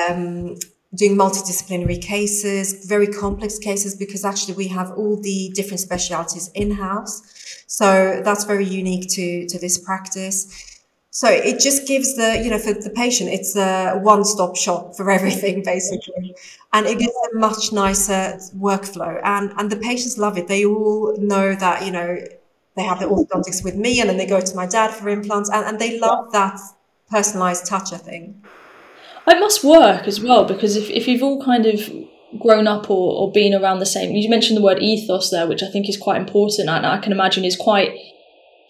um, 0.09 0.57
doing 0.95 1.17
multidisciplinary 1.17 2.01
cases 2.01 2.87
very 2.87 3.07
complex 3.07 3.59
cases 3.59 3.97
because 3.97 4.25
actually 4.25 4.55
we 4.55 4.69
have 4.69 4.91
all 4.93 5.21
the 5.21 5.51
different 5.55 5.81
specialities 5.81 6.51
in-house 6.55 7.65
so 7.67 8.21
that's 8.25 8.45
very 8.45 8.65
unique 8.65 9.09
to 9.09 9.47
to 9.49 9.59
this 9.59 9.79
practice 9.79 10.69
so 11.11 11.27
it 11.29 11.59
just 11.59 11.89
gives 11.89 12.15
the, 12.15 12.41
you 12.45 12.49
know, 12.49 12.59
for 12.59 12.75
the 12.75 12.91
patient, 12.91 13.31
it's 13.31 13.57
a 13.57 13.95
one 13.95 14.25
stop 14.25 14.55
shop 14.55 14.95
for 14.97 15.11
everything 15.19 15.65
basically. 15.65 16.37
And 16.73 16.87
it 16.87 16.99
gives 17.01 17.13
a 17.33 17.37
much 17.37 17.73
nicer 17.73 18.39
workflow. 18.57 19.21
And, 19.25 19.53
and 19.57 19.69
the 19.69 19.77
patients 19.77 20.17
love 20.17 20.39
it. 20.39 20.47
They 20.47 20.65
all 20.65 21.17
know 21.19 21.57
that, 21.57 21.85
you 21.85 21.91
know, 21.91 22.19
they 22.79 22.85
have 22.85 23.01
the 23.01 23.07
orthodontics 23.07 23.65
with 23.65 23.75
me 23.75 24.01
and 24.01 24.09
then 24.09 24.17
they 24.17 24.27
go 24.27 24.41
to 24.41 24.57
my 24.57 24.67
dad 24.67 24.93
for 24.93 25.09
implants 25.09 25.51
and, 25.51 25.67
and 25.67 25.79
they 25.79 25.99
love 25.99 26.33
that 26.33 26.59
personalized 27.11 27.67
touch, 27.67 27.93
I 27.93 27.99
think. 27.99 28.37
It 29.27 29.41
must 29.41 29.65
work 29.65 30.07
as 30.07 30.21
well 30.21 30.45
because 30.45 30.77
if, 30.77 30.89
if 30.89 31.07
you've 31.07 31.23
all 31.23 31.43
kind 31.45 31.67
of 31.67 31.91
grown 32.41 32.67
up 32.67 32.91
or, 32.91 33.21
or 33.21 33.33
been 33.33 33.55
around 33.55 33.79
the 33.79 33.87
same, 33.87 34.15
you 34.15 34.29
mentioned 34.31 34.57
the 34.57 34.63
word 34.63 34.83
ethos 34.83 35.31
there, 35.31 35.47
which 35.47 35.63
I 35.63 35.71
think 35.71 35.89
is 35.89 35.97
quite 35.97 36.21
important 36.21 36.69
and 36.69 36.87
I 36.87 36.99
can 36.99 37.13
imagine 37.13 37.45
is 37.45 37.57
quite 37.57 37.95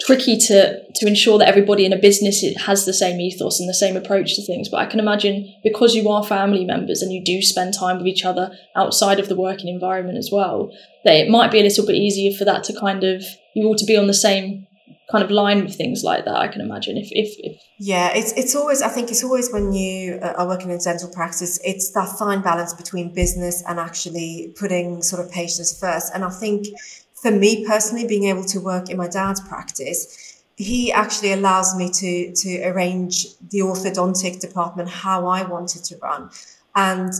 tricky 0.00 0.36
to 0.36 0.80
to 0.94 1.06
ensure 1.06 1.38
that 1.38 1.48
everybody 1.48 1.84
in 1.84 1.92
a 1.92 1.98
business 1.98 2.44
has 2.56 2.84
the 2.84 2.92
same 2.92 3.20
ethos 3.20 3.60
and 3.60 3.68
the 3.68 3.74
same 3.74 3.96
approach 3.96 4.36
to 4.36 4.42
things. 4.42 4.68
But 4.68 4.78
I 4.78 4.86
can 4.86 5.00
imagine 5.00 5.52
because 5.62 5.94
you 5.94 6.08
are 6.08 6.24
family 6.24 6.64
members 6.64 7.02
and 7.02 7.12
you 7.12 7.22
do 7.22 7.42
spend 7.42 7.74
time 7.74 7.98
with 7.98 8.06
each 8.06 8.24
other 8.24 8.50
outside 8.76 9.20
of 9.20 9.28
the 9.28 9.36
working 9.36 9.68
environment 9.68 10.18
as 10.18 10.30
well, 10.32 10.72
that 11.04 11.14
it 11.14 11.30
might 11.30 11.50
be 11.50 11.60
a 11.60 11.62
little 11.62 11.86
bit 11.86 11.96
easier 11.96 12.36
for 12.36 12.44
that 12.44 12.64
to 12.64 12.78
kind 12.78 13.04
of 13.04 13.24
you 13.58 13.68
ought 13.68 13.78
to 13.78 13.86
be 13.86 13.96
on 13.96 14.06
the 14.06 14.14
same 14.14 14.66
kind 15.10 15.24
of 15.24 15.30
line 15.30 15.64
with 15.64 15.74
things 15.74 16.02
like 16.04 16.24
that. 16.24 16.36
I 16.36 16.48
can 16.48 16.60
imagine 16.60 16.96
if 16.96 17.08
if, 17.10 17.34
if 17.38 17.60
yeah, 17.78 18.10
it's 18.14 18.32
it's 18.32 18.54
always 18.54 18.82
I 18.82 18.88
think 18.88 19.10
it's 19.10 19.24
always 19.24 19.52
when 19.52 19.72
you 19.72 20.18
uh, 20.22 20.34
are 20.36 20.46
working 20.46 20.70
in 20.70 20.78
dental 20.78 21.10
practice, 21.10 21.58
it's 21.64 21.92
that 21.92 22.08
fine 22.18 22.42
balance 22.42 22.74
between 22.74 23.14
business 23.14 23.62
and 23.66 23.78
actually 23.78 24.54
putting 24.58 25.02
sort 25.02 25.24
of 25.24 25.30
patients 25.32 25.78
first. 25.78 26.12
And 26.14 26.24
I 26.24 26.30
think 26.30 26.66
for 27.14 27.30
me 27.30 27.66
personally, 27.66 28.06
being 28.06 28.24
able 28.24 28.44
to 28.44 28.60
work 28.60 28.90
in 28.90 28.96
my 28.96 29.08
dad's 29.08 29.40
practice, 29.40 30.42
he 30.56 30.92
actually 30.92 31.32
allows 31.32 31.74
me 31.76 31.90
to 31.90 32.32
to 32.34 32.62
arrange 32.64 33.26
the 33.50 33.60
orthodontic 33.60 34.40
department 34.40 34.88
how 34.88 35.26
I 35.26 35.42
wanted 35.42 35.84
to 35.84 35.96
run. 35.98 36.30
And 36.74 37.12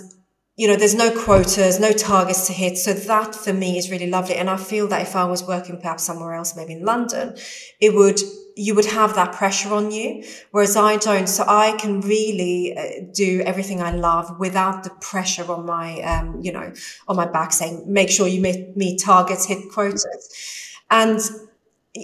you 0.58 0.66
know, 0.66 0.74
there's 0.74 0.96
no 0.96 1.10
quotas, 1.16 1.78
no 1.78 1.92
targets 1.92 2.48
to 2.48 2.52
hit. 2.52 2.76
So 2.76 2.92
that 2.92 3.32
for 3.32 3.52
me 3.52 3.78
is 3.78 3.92
really 3.92 4.10
lovely. 4.10 4.34
And 4.34 4.50
I 4.50 4.56
feel 4.56 4.88
that 4.88 5.02
if 5.02 5.14
I 5.14 5.24
was 5.24 5.44
working 5.44 5.80
perhaps 5.80 6.02
somewhere 6.02 6.34
else, 6.34 6.56
maybe 6.56 6.72
in 6.72 6.84
London, 6.84 7.36
it 7.80 7.94
would 7.94 8.20
you 8.56 8.74
would 8.74 8.86
have 8.86 9.14
that 9.14 9.32
pressure 9.34 9.72
on 9.72 9.92
you, 9.92 10.24
whereas 10.50 10.76
I 10.76 10.96
don't. 10.96 11.28
So 11.28 11.44
I 11.46 11.76
can 11.78 12.00
really 12.00 12.76
uh, 12.76 13.04
do 13.14 13.40
everything 13.46 13.80
I 13.80 13.92
love 13.92 14.36
without 14.40 14.82
the 14.82 14.90
pressure 15.00 15.48
on 15.48 15.64
my, 15.64 16.00
um, 16.00 16.40
you 16.42 16.50
know, 16.50 16.72
on 17.06 17.14
my 17.14 17.26
back 17.26 17.52
saying, 17.52 17.84
make 17.86 18.10
sure 18.10 18.26
you 18.26 18.40
meet, 18.40 18.76
meet 18.76 19.00
targets, 19.00 19.46
hit 19.46 19.70
quotas. 19.72 20.28
And, 20.90 21.20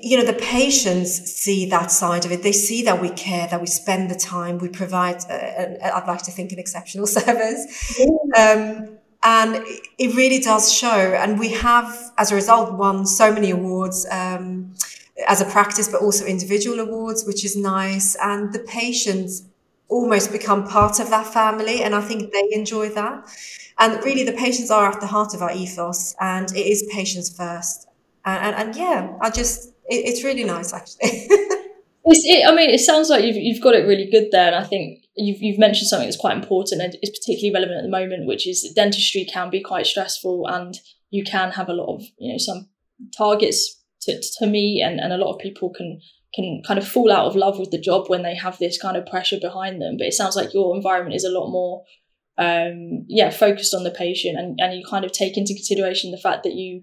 you 0.02 0.18
know, 0.18 0.24
the 0.24 0.38
patients 0.38 1.10
see 1.32 1.66
that 1.70 1.90
side 1.90 2.24
of 2.24 2.32
it. 2.32 2.42
They 2.42 2.52
see 2.52 2.82
that 2.84 3.00
we 3.00 3.10
care, 3.10 3.46
that 3.48 3.60
we 3.60 3.66
spend 3.66 4.10
the 4.10 4.14
time, 4.14 4.58
we 4.58 4.68
provide, 4.68 5.18
uh, 5.30 5.94
I'd 5.94 6.04
like 6.06 6.22
to 6.22 6.30
think, 6.30 6.52
an 6.52 6.58
exceptional 6.58 7.06
service. 7.18 8.00
Um, 8.36 8.98
and 9.22 9.64
it 9.98 10.14
really 10.14 10.38
does 10.38 10.72
show. 10.72 10.88
And 10.88 11.38
we 11.38 11.50
have, 11.50 12.12
as 12.18 12.30
a 12.32 12.34
result, 12.34 12.74
won 12.74 13.06
so 13.06 13.32
many 13.32 13.50
awards. 13.50 14.06
Um, 14.10 14.74
as 15.28 15.40
a 15.40 15.44
practice, 15.44 15.88
but 15.88 16.00
also 16.00 16.24
individual 16.24 16.80
awards, 16.80 17.24
which 17.24 17.44
is 17.44 17.56
nice. 17.56 18.16
And 18.16 18.52
the 18.52 18.58
patients 18.58 19.44
almost 19.88 20.32
become 20.32 20.66
part 20.66 20.98
of 20.98 21.10
that 21.10 21.26
family. 21.26 21.82
And 21.82 21.94
I 21.94 22.00
think 22.00 22.32
they 22.32 22.48
enjoy 22.50 22.88
that. 22.90 23.28
And 23.78 24.04
really, 24.04 24.24
the 24.24 24.32
patients 24.32 24.70
are 24.70 24.90
at 24.90 25.00
the 25.00 25.06
heart 25.06 25.34
of 25.34 25.42
our 25.42 25.52
ethos, 25.52 26.14
and 26.20 26.50
it 26.52 26.66
is 26.66 26.88
patients 26.92 27.36
first. 27.36 27.88
And, 28.24 28.54
and, 28.54 28.68
and 28.68 28.76
yeah, 28.76 29.16
I 29.20 29.30
just, 29.30 29.73
it, 29.88 30.06
it's 30.06 30.24
really 30.24 30.44
nice 30.44 30.72
actually. 30.72 31.28
it, 32.04 32.48
I 32.48 32.54
mean, 32.54 32.70
it 32.70 32.80
sounds 32.80 33.08
like 33.08 33.24
you've, 33.24 33.36
you've 33.36 33.62
got 33.62 33.74
it 33.74 33.86
really 33.86 34.08
good 34.10 34.28
there. 34.30 34.48
And 34.48 34.56
I 34.56 34.64
think 34.64 35.04
you've, 35.16 35.42
you've 35.42 35.58
mentioned 35.58 35.88
something 35.88 36.06
that's 36.06 36.20
quite 36.20 36.36
important 36.36 36.82
and 36.82 36.96
is 37.02 37.10
particularly 37.10 37.52
relevant 37.54 37.78
at 37.78 37.82
the 37.82 37.88
moment, 37.88 38.26
which 38.26 38.46
is 38.46 38.70
dentistry 38.74 39.24
can 39.24 39.50
be 39.50 39.60
quite 39.60 39.86
stressful 39.86 40.46
and 40.46 40.78
you 41.10 41.24
can 41.24 41.52
have 41.52 41.68
a 41.68 41.72
lot 41.72 41.94
of, 41.94 42.02
you 42.18 42.32
know, 42.32 42.38
some 42.38 42.68
targets 43.16 43.82
to, 44.02 44.20
to 44.38 44.46
me 44.46 44.82
and, 44.84 45.00
and 45.00 45.12
a 45.12 45.16
lot 45.16 45.32
of 45.32 45.40
people 45.40 45.70
can 45.70 46.00
can 46.34 46.60
kind 46.66 46.78
of 46.78 46.88
fall 46.88 47.12
out 47.12 47.26
of 47.26 47.36
love 47.36 47.60
with 47.60 47.70
the 47.70 47.80
job 47.80 48.08
when 48.08 48.22
they 48.22 48.34
have 48.34 48.58
this 48.58 48.76
kind 48.76 48.96
of 48.96 49.06
pressure 49.06 49.38
behind 49.40 49.80
them. 49.80 49.96
But 49.96 50.08
it 50.08 50.14
sounds 50.14 50.34
like 50.34 50.52
your 50.52 50.74
environment 50.74 51.14
is 51.14 51.22
a 51.22 51.30
lot 51.30 51.48
more 51.50 51.84
um 52.36 53.04
yeah 53.06 53.30
focused 53.30 53.72
on 53.72 53.84
the 53.84 53.92
patient 53.92 54.36
and, 54.36 54.58
and 54.60 54.76
you 54.76 54.84
kind 54.84 55.04
of 55.04 55.12
take 55.12 55.38
into 55.38 55.54
consideration 55.54 56.10
the 56.10 56.18
fact 56.18 56.42
that 56.42 56.54
you 56.54 56.82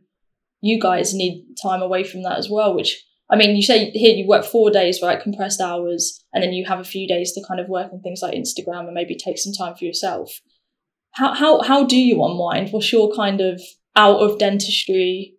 you 0.61 0.79
guys 0.79 1.13
need 1.13 1.45
time 1.61 1.81
away 1.81 2.03
from 2.03 2.23
that 2.23 2.37
as 2.37 2.49
well 2.49 2.73
which 2.73 3.03
i 3.29 3.35
mean 3.35 3.55
you 3.55 3.63
say 3.63 3.91
here 3.91 4.15
you 4.15 4.27
work 4.27 4.45
four 4.45 4.69
days 4.69 4.99
right 5.01 5.21
compressed 5.21 5.61
hours 5.61 6.23
and 6.33 6.43
then 6.43 6.53
you 6.53 6.65
have 6.65 6.79
a 6.79 6.83
few 6.83 7.07
days 7.07 7.31
to 7.33 7.43
kind 7.47 7.59
of 7.59 7.67
work 7.67 7.91
on 7.91 8.01
things 8.01 8.21
like 8.21 8.33
instagram 8.33 8.85
and 8.85 8.93
maybe 8.93 9.15
take 9.15 9.37
some 9.37 9.53
time 9.53 9.75
for 9.75 9.85
yourself 9.85 10.39
how 11.13 11.33
how, 11.33 11.61
how 11.61 11.85
do 11.85 11.97
you 11.97 12.23
unwind 12.23 12.69
what's 12.71 12.91
your 12.91 13.13
kind 13.13 13.41
of 13.41 13.61
out 13.95 14.17
of 14.17 14.39
dentistry 14.39 15.35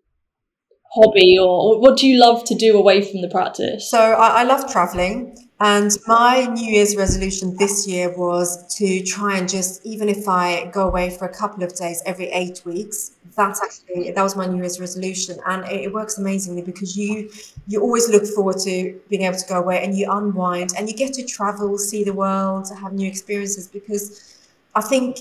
hobby 0.95 1.39
or, 1.39 1.81
what 1.81 1.97
do 1.97 2.07
you 2.07 2.19
love 2.19 2.45
to 2.45 2.55
do 2.55 2.77
away 2.77 3.03
from 3.03 3.23
the 3.23 3.29
practice? 3.29 3.91
So 3.91 3.99
I, 3.99 4.41
I 4.41 4.45
love 4.45 4.71
traveling. 4.71 5.35
And 5.65 5.97
my 6.09 6.47
New 6.47 6.73
Year's 6.73 6.97
resolution 6.97 7.57
this 7.57 7.87
year 7.87 8.13
was 8.17 8.67
to 8.79 9.01
try 9.05 9.39
and 9.39 9.49
just, 9.49 9.87
even 9.87 10.09
if 10.09 10.29
I 10.29 10.67
go 10.73 10.89
away 10.89 11.09
for 11.17 11.27
a 11.27 11.33
couple 11.33 11.63
of 11.63 11.73
days 11.77 12.03
every 12.05 12.27
eight 12.33 12.63
weeks, 12.65 13.13
that's 13.37 13.63
actually 13.63 14.11
that 14.11 14.23
was 14.25 14.35
my 14.35 14.47
New 14.47 14.57
Year's 14.57 14.81
resolution, 14.81 15.39
and 15.47 15.65
it, 15.67 15.83
it, 15.83 15.93
works 15.93 16.19
amazingly 16.19 16.63
because 16.63 16.97
you 16.97 17.31
you 17.69 17.81
always 17.81 18.09
look 18.09 18.27
forward 18.27 18.59
to 18.65 19.01
being 19.09 19.23
able 19.23 19.39
to 19.39 19.47
go 19.47 19.61
away 19.61 19.85
and 19.85 19.97
you 19.97 20.11
unwind 20.11 20.73
and 20.77 20.89
you 20.89 20.97
get 20.97 21.13
to 21.15 21.25
travel, 21.25 21.79
see 21.79 22.03
the 22.03 22.13
world, 22.13 22.67
have 22.81 22.93
new 22.93 23.07
experiences. 23.07 23.69
Because 23.69 24.37
I 24.75 24.81
think 24.81 25.21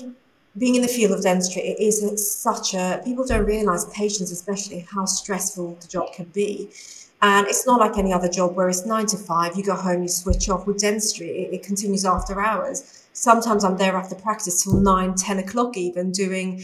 being 0.56 0.74
in 0.74 0.82
the 0.82 0.88
field 0.88 1.12
of 1.12 1.22
dentistry, 1.22 1.62
it 1.62 1.80
is 1.80 2.02
such 2.30 2.74
a 2.74 3.00
people 3.04 3.24
don't 3.26 3.46
realize 3.46 3.84
patients, 3.86 4.30
especially 4.30 4.86
how 4.90 5.04
stressful 5.04 5.78
the 5.80 5.88
job 5.88 6.12
can 6.12 6.26
be. 6.26 6.70
And 7.22 7.46
it's 7.46 7.66
not 7.66 7.78
like 7.80 7.96
any 7.96 8.12
other 8.12 8.28
job 8.28 8.56
where 8.56 8.68
it's 8.68 8.84
nine 8.84 9.06
to 9.06 9.16
five, 9.16 9.56
you 9.56 9.62
go 9.62 9.76
home, 9.76 10.02
you 10.02 10.08
switch 10.08 10.48
off. 10.48 10.66
With 10.66 10.78
dentistry, 10.78 11.28
it, 11.28 11.54
it 11.54 11.62
continues 11.62 12.04
after 12.04 12.40
hours. 12.40 13.06
Sometimes 13.12 13.62
I'm 13.62 13.76
there 13.76 13.96
after 13.96 14.16
practice 14.16 14.64
till 14.64 14.80
nine, 14.80 15.14
10 15.14 15.38
o'clock, 15.38 15.76
even 15.76 16.10
doing 16.10 16.62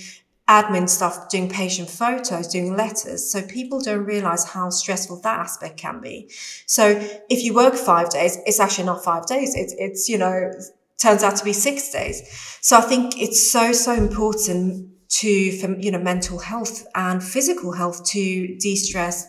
admin 0.48 0.88
stuff, 0.88 1.29
doing 1.29 1.48
patient 1.48 1.88
photos, 1.88 2.48
doing 2.48 2.74
letters. 2.74 3.31
So 3.31 3.42
people 3.42 3.81
don't 3.81 4.05
realize 4.05 4.46
how 4.46 4.70
stressful 4.70 5.20
that 5.20 5.38
aspect 5.38 5.77
can 5.77 6.01
be. 6.01 6.29
So 6.66 6.98
if 7.29 7.44
you 7.44 7.55
work 7.55 7.74
five 7.74 8.11
days, 8.11 8.38
it's 8.46 8.59
actually 8.59 8.87
not 8.87 9.05
five 9.05 9.27
days. 9.27 9.55
It's, 9.55 9.74
it's, 9.79 10.09
you 10.09 10.18
know, 10.18 10.51
turns 11.00 11.22
out 11.22 11.37
to 11.37 11.44
be 11.44 11.52
six 11.52 11.90
days. 11.90 12.22
So 12.61 12.76
I 12.76 12.80
think 12.80 13.20
it's 13.20 13.50
so, 13.50 13.72
so 13.72 13.92
important 13.92 14.90
to, 15.20 15.52
for, 15.58 15.78
you 15.78 15.90
know, 15.90 15.98
mental 15.98 16.38
health 16.38 16.87
and 16.94 17.22
physical 17.22 17.72
health 17.72 18.04
to 18.06 18.56
de-stress. 18.58 19.26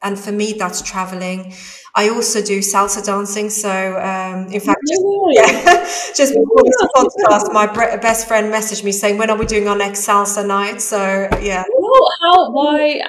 And 0.00 0.16
for 0.18 0.30
me, 0.30 0.52
that's 0.52 0.80
traveling. 0.80 1.52
I 1.96 2.08
also 2.10 2.40
do 2.40 2.60
salsa 2.60 3.04
dancing. 3.04 3.50
So, 3.50 3.68
um, 3.68 4.46
in 4.52 4.60
fact, 4.60 4.78
just, 4.86 5.02
yeah, 5.32 5.74
just 6.14 6.34
before 6.34 6.62
this 6.62 6.76
podcast, 6.94 7.52
my 7.52 7.66
best 7.96 8.28
friend 8.28 8.52
messaged 8.54 8.84
me 8.84 8.92
saying, 8.92 9.18
"When 9.18 9.28
are 9.28 9.36
we 9.36 9.44
doing 9.44 9.66
our 9.66 9.76
next 9.76 10.06
salsa 10.06 10.46
night?" 10.46 10.80
So, 10.80 11.28
yeah. 11.42 11.64
Well, 11.76 12.08
how? 12.22 12.52
Why? 12.52 13.00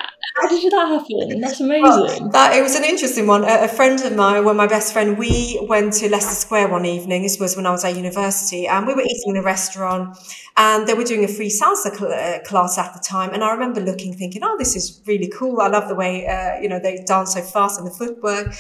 How 0.42 0.48
did 0.48 0.72
that 0.72 0.88
happen? 0.88 1.42
That's 1.42 1.60
amazing. 1.60 2.30
That 2.30 2.56
it 2.56 2.62
was 2.62 2.76
an 2.76 2.84
interesting 2.86 3.28
one. 3.28 3.44
A, 3.44 3.66
a, 3.66 3.68
friend 3.68 4.00
of 4.02 4.16
mine, 4.16 4.46
well, 4.46 4.54
my 4.54 4.68
best 4.68 4.94
friend, 4.94 5.18
we 5.18 5.60
went 5.64 5.94
to 5.94 6.10
Leicester 6.10 6.36
Square 6.36 6.70
one 6.70 6.86
evening. 6.86 7.24
This 7.24 7.40
was 7.40 7.58
when 7.58 7.66
I 7.66 7.72
was 7.72 7.84
at 7.84 7.96
university, 7.96 8.66
and 8.68 8.88
we 8.88 8.94
were 8.94 9.02
eating 9.02 9.36
in 9.36 9.38
a 9.38 9.42
restaurant, 9.42 10.18
and 10.56 10.88
they 10.88 10.94
were 10.94 11.04
doing 11.04 11.26
a 11.26 11.28
free 11.28 11.50
salsa 11.50 11.94
cl- 11.96 12.14
uh, 12.14 12.40
class 12.44 12.78
at 12.78 12.94
the 12.94 13.00
time. 13.00 13.34
And 13.34 13.44
I 13.44 13.52
remember 13.52 13.82
looking, 13.82 14.14
thinking, 14.14 14.42
"Oh, 14.44 14.56
this 14.58 14.76
is 14.76 15.02
really 15.06 15.30
cool. 15.30 15.60
I 15.60 15.68
love 15.68 15.90
the 15.90 15.96
way 15.96 16.26
uh, 16.26 16.60
you 16.62 16.70
know 16.70 16.80
they 16.80 17.04
dance 17.06 17.34
so 17.34 17.42
fast 17.42 17.78
and 17.78 17.88
the 17.88 17.92
footwork." 17.92 18.54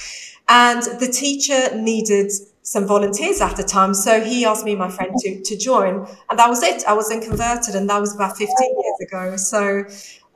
And 0.49 0.81
the 0.99 1.07
teacher 1.07 1.75
needed 1.77 2.31
some 2.69 2.85
volunteers 2.85 3.41
at 3.41 3.55
the 3.55 3.63
time. 3.63 3.93
So 3.93 4.21
he 4.21 4.45
asked 4.45 4.63
me, 4.63 4.75
my 4.75 4.89
friend, 4.89 5.11
to, 5.19 5.41
to 5.41 5.57
join. 5.57 6.07
And 6.29 6.37
that 6.37 6.49
was 6.49 6.61
it. 6.61 6.83
I 6.87 6.93
was 6.93 7.09
then 7.09 7.21
converted, 7.21 7.75
and 7.75 7.89
that 7.89 7.99
was 7.99 8.13
about 8.13 8.37
15 8.37 8.47
years 8.49 8.99
ago. 9.01 9.37
So 9.37 9.85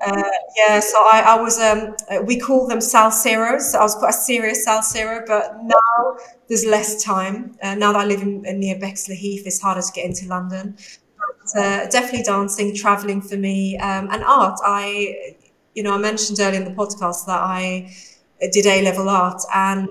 uh, 0.06 0.24
yeah, 0.58 0.80
so 0.80 0.98
I, 0.98 1.24
I 1.28 1.42
was, 1.42 1.60
um, 1.60 1.96
uh, 2.10 2.22
we 2.22 2.40
call 2.40 2.68
them 2.68 2.80
salseros. 2.80 3.76
I 3.76 3.82
was 3.84 3.96
quite 3.96 4.10
a 4.10 4.14
serious 4.14 4.68
salsero, 4.68 5.26
but 5.26 5.56
now 5.64 6.18
there's 6.48 6.66
less 6.66 7.04
time. 7.04 7.56
Uh, 7.62 7.76
now 7.76 7.94
that 7.94 8.02
I 8.02 8.06
live 8.06 8.22
in, 8.22 8.46
in 8.46 8.60
near 8.60 8.78
Bexley 8.78 9.16
Heath, 9.16 9.44
it's 9.46 9.62
harder 9.62 9.82
to 9.82 9.92
get 9.94 10.06
into 10.06 10.28
London. 10.28 10.76
uh, 11.56 11.88
definitely 11.88 12.24
dancing, 12.24 12.76
traveling 12.76 13.22
for 13.22 13.38
me, 13.38 13.78
um, 13.78 14.10
and 14.12 14.24
art. 14.24 14.60
I, 14.66 15.36
you 15.76 15.84
know, 15.84 15.94
I 15.94 15.98
mentioned 15.98 16.40
earlier 16.40 16.62
in 16.62 16.66
the 16.66 16.76
podcast 16.76 17.26
that 17.28 17.42
I 17.42 17.96
did 18.52 18.66
A 18.66 18.82
level 18.82 19.10
art 19.10 19.42
and 19.54 19.90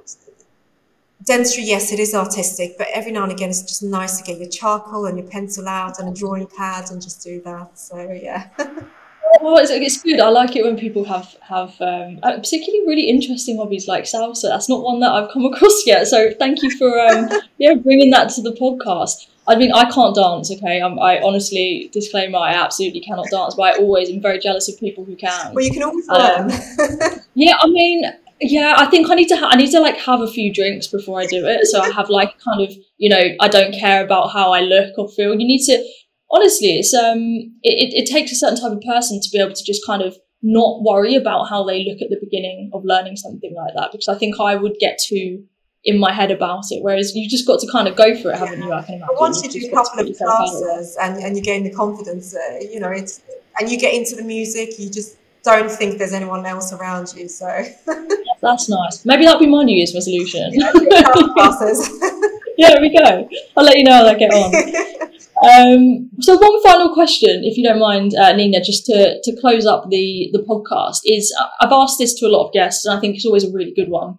dentistry. 1.24 1.64
Yes, 1.64 1.92
it 1.92 1.98
is 1.98 2.14
artistic, 2.14 2.76
but 2.78 2.88
every 2.92 3.12
now 3.12 3.22
and 3.24 3.32
again, 3.32 3.50
it's 3.50 3.62
just 3.62 3.82
nice 3.82 4.18
to 4.18 4.24
get 4.24 4.38
your 4.38 4.48
charcoal 4.48 5.06
and 5.06 5.18
your 5.18 5.28
pencil 5.28 5.68
out 5.68 5.98
and 5.98 6.08
a 6.08 6.18
drawing 6.18 6.46
pad 6.46 6.90
and 6.90 7.00
just 7.00 7.22
do 7.22 7.40
that. 7.42 7.78
So 7.78 8.10
yeah. 8.10 8.48
well, 9.40 9.56
it's, 9.58 9.70
it's 9.70 10.02
good. 10.02 10.20
I 10.20 10.28
like 10.28 10.56
it 10.56 10.64
when 10.64 10.76
people 10.76 11.04
have 11.04 11.36
have 11.42 11.80
um, 11.80 12.18
uh, 12.22 12.36
particularly 12.36 12.86
really 12.86 13.08
interesting 13.08 13.56
hobbies 13.56 13.88
like 13.88 14.04
salsa. 14.04 14.48
That's 14.48 14.68
not 14.68 14.82
one 14.82 15.00
that 15.00 15.10
I've 15.10 15.30
come 15.32 15.44
across 15.52 15.86
yet. 15.86 16.06
So 16.06 16.32
thank 16.38 16.62
you 16.62 16.70
for 16.76 16.98
um, 17.00 17.28
yeah 17.58 17.74
bringing 17.74 18.10
that 18.10 18.30
to 18.30 18.42
the 18.42 18.52
podcast. 18.52 19.28
I 19.48 19.56
mean, 19.56 19.72
I 19.72 19.90
can't 19.90 20.14
dance. 20.14 20.52
Okay, 20.52 20.80
I'm, 20.80 21.00
I 21.00 21.20
honestly 21.20 21.90
disclaimer, 21.92 22.38
I 22.38 22.54
absolutely 22.54 23.00
cannot 23.00 23.26
dance, 23.30 23.54
but 23.56 23.62
I 23.62 23.78
always 23.78 24.08
am 24.08 24.22
very 24.22 24.38
jealous 24.38 24.68
of 24.72 24.78
people 24.78 25.04
who 25.04 25.16
can. 25.16 25.52
Well, 25.52 25.64
you 25.64 25.72
can 25.72 25.82
always 25.82 26.06
learn. 26.06 26.42
Um, 26.52 27.20
yeah, 27.34 27.56
I 27.60 27.66
mean, 27.66 28.04
yeah, 28.40 28.74
I 28.76 28.86
think 28.86 29.10
I 29.10 29.14
need 29.14 29.28
to. 29.28 29.36
Ha- 29.36 29.50
I 29.52 29.56
need 29.56 29.70
to 29.72 29.80
like 29.80 29.96
have 29.98 30.20
a 30.20 30.28
few 30.28 30.52
drinks 30.52 30.86
before 30.86 31.20
I 31.20 31.26
do 31.26 31.44
it. 31.46 31.66
So 31.66 31.80
I 31.80 31.90
have 31.90 32.08
like 32.08 32.38
kind 32.38 32.60
of, 32.60 32.72
you 32.98 33.08
know, 33.08 33.22
I 33.40 33.48
don't 33.48 33.72
care 33.74 34.04
about 34.04 34.32
how 34.32 34.52
I 34.52 34.60
look 34.60 34.96
or 34.96 35.08
feel. 35.08 35.32
You 35.32 35.46
need 35.46 35.64
to 35.66 35.84
honestly, 36.32 36.78
it's 36.78 36.94
um, 36.94 37.20
it, 37.62 37.92
it 37.94 38.10
takes 38.10 38.32
a 38.32 38.36
certain 38.36 38.58
type 38.58 38.72
of 38.72 38.80
person 38.80 39.20
to 39.20 39.28
be 39.30 39.38
able 39.38 39.54
to 39.54 39.64
just 39.64 39.84
kind 39.86 40.02
of 40.02 40.16
not 40.42 40.82
worry 40.82 41.14
about 41.14 41.48
how 41.48 41.62
they 41.62 41.84
look 41.84 42.02
at 42.02 42.10
the 42.10 42.18
beginning 42.20 42.70
of 42.74 42.84
learning 42.84 43.16
something 43.16 43.54
like 43.54 43.74
that. 43.76 43.92
Because 43.92 44.08
I 44.08 44.16
think 44.16 44.40
I 44.40 44.56
would 44.56 44.76
get 44.80 44.98
too 45.06 45.44
in 45.84 45.98
my 45.98 46.12
head 46.12 46.30
about 46.30 46.64
it. 46.70 46.82
Whereas 46.82 47.14
you 47.14 47.28
just 47.28 47.46
got 47.46 47.60
to 47.60 47.68
kind 47.70 47.88
of 47.88 47.96
go 47.96 48.14
for 48.20 48.30
it, 48.30 48.38
haven't 48.38 48.60
yeah. 48.60 48.66
you? 48.66 48.72
I 48.72 48.82
can 48.82 48.94
imagine. 48.94 49.08
But 49.08 49.20
once 49.20 49.42
you 49.42 49.50
do 49.50 49.66
a 49.66 49.70
couple 49.70 50.08
of 50.08 50.16
classes 50.16 50.96
and, 51.00 51.22
and 51.22 51.36
you 51.36 51.42
gain 51.42 51.64
the 51.64 51.72
confidence, 51.72 52.34
uh, 52.34 52.58
you 52.60 52.80
know, 52.80 52.90
it's 52.90 53.22
and 53.58 53.70
you 53.70 53.78
get 53.78 53.94
into 53.94 54.16
the 54.16 54.22
music, 54.22 54.78
you 54.78 54.90
just 54.90 55.18
don't 55.42 55.70
think 55.70 55.98
there's 55.98 56.12
anyone 56.12 56.46
else 56.46 56.72
around 56.72 57.12
you. 57.16 57.28
So 57.28 57.46
that's 58.40 58.68
nice. 58.68 59.04
Maybe 59.04 59.24
that'll 59.24 59.40
be 59.40 59.46
my 59.46 59.64
New 59.64 59.76
Year's 59.76 59.94
resolution. 59.94 60.52
classes. 61.34 61.90
yeah, 62.56 62.70
there 62.70 62.80
we 62.80 62.96
go. 62.96 63.28
I'll 63.56 63.64
let 63.64 63.76
you 63.76 63.84
know 63.84 63.92
how 63.92 64.06
I 64.06 64.14
get 64.14 64.32
on. 64.32 64.52
Um, 65.42 66.10
so 66.20 66.36
one 66.36 66.62
final 66.62 66.94
question, 66.94 67.42
if 67.42 67.56
you 67.56 67.64
don't 67.64 67.80
mind, 67.80 68.14
uh, 68.14 68.32
Nina, 68.32 68.62
just 68.62 68.86
to, 68.86 69.20
to 69.22 69.40
close 69.40 69.66
up 69.66 69.86
the, 69.90 70.30
the 70.32 70.38
podcast 70.38 71.00
is 71.04 71.34
uh, 71.40 71.48
I've 71.60 71.72
asked 71.72 71.98
this 71.98 72.14
to 72.20 72.26
a 72.26 72.28
lot 72.28 72.46
of 72.46 72.52
guests 72.52 72.86
and 72.86 72.96
I 72.96 73.00
think 73.00 73.16
it's 73.16 73.26
always 73.26 73.44
a 73.44 73.52
really 73.52 73.72
good 73.74 73.88
one. 73.88 74.18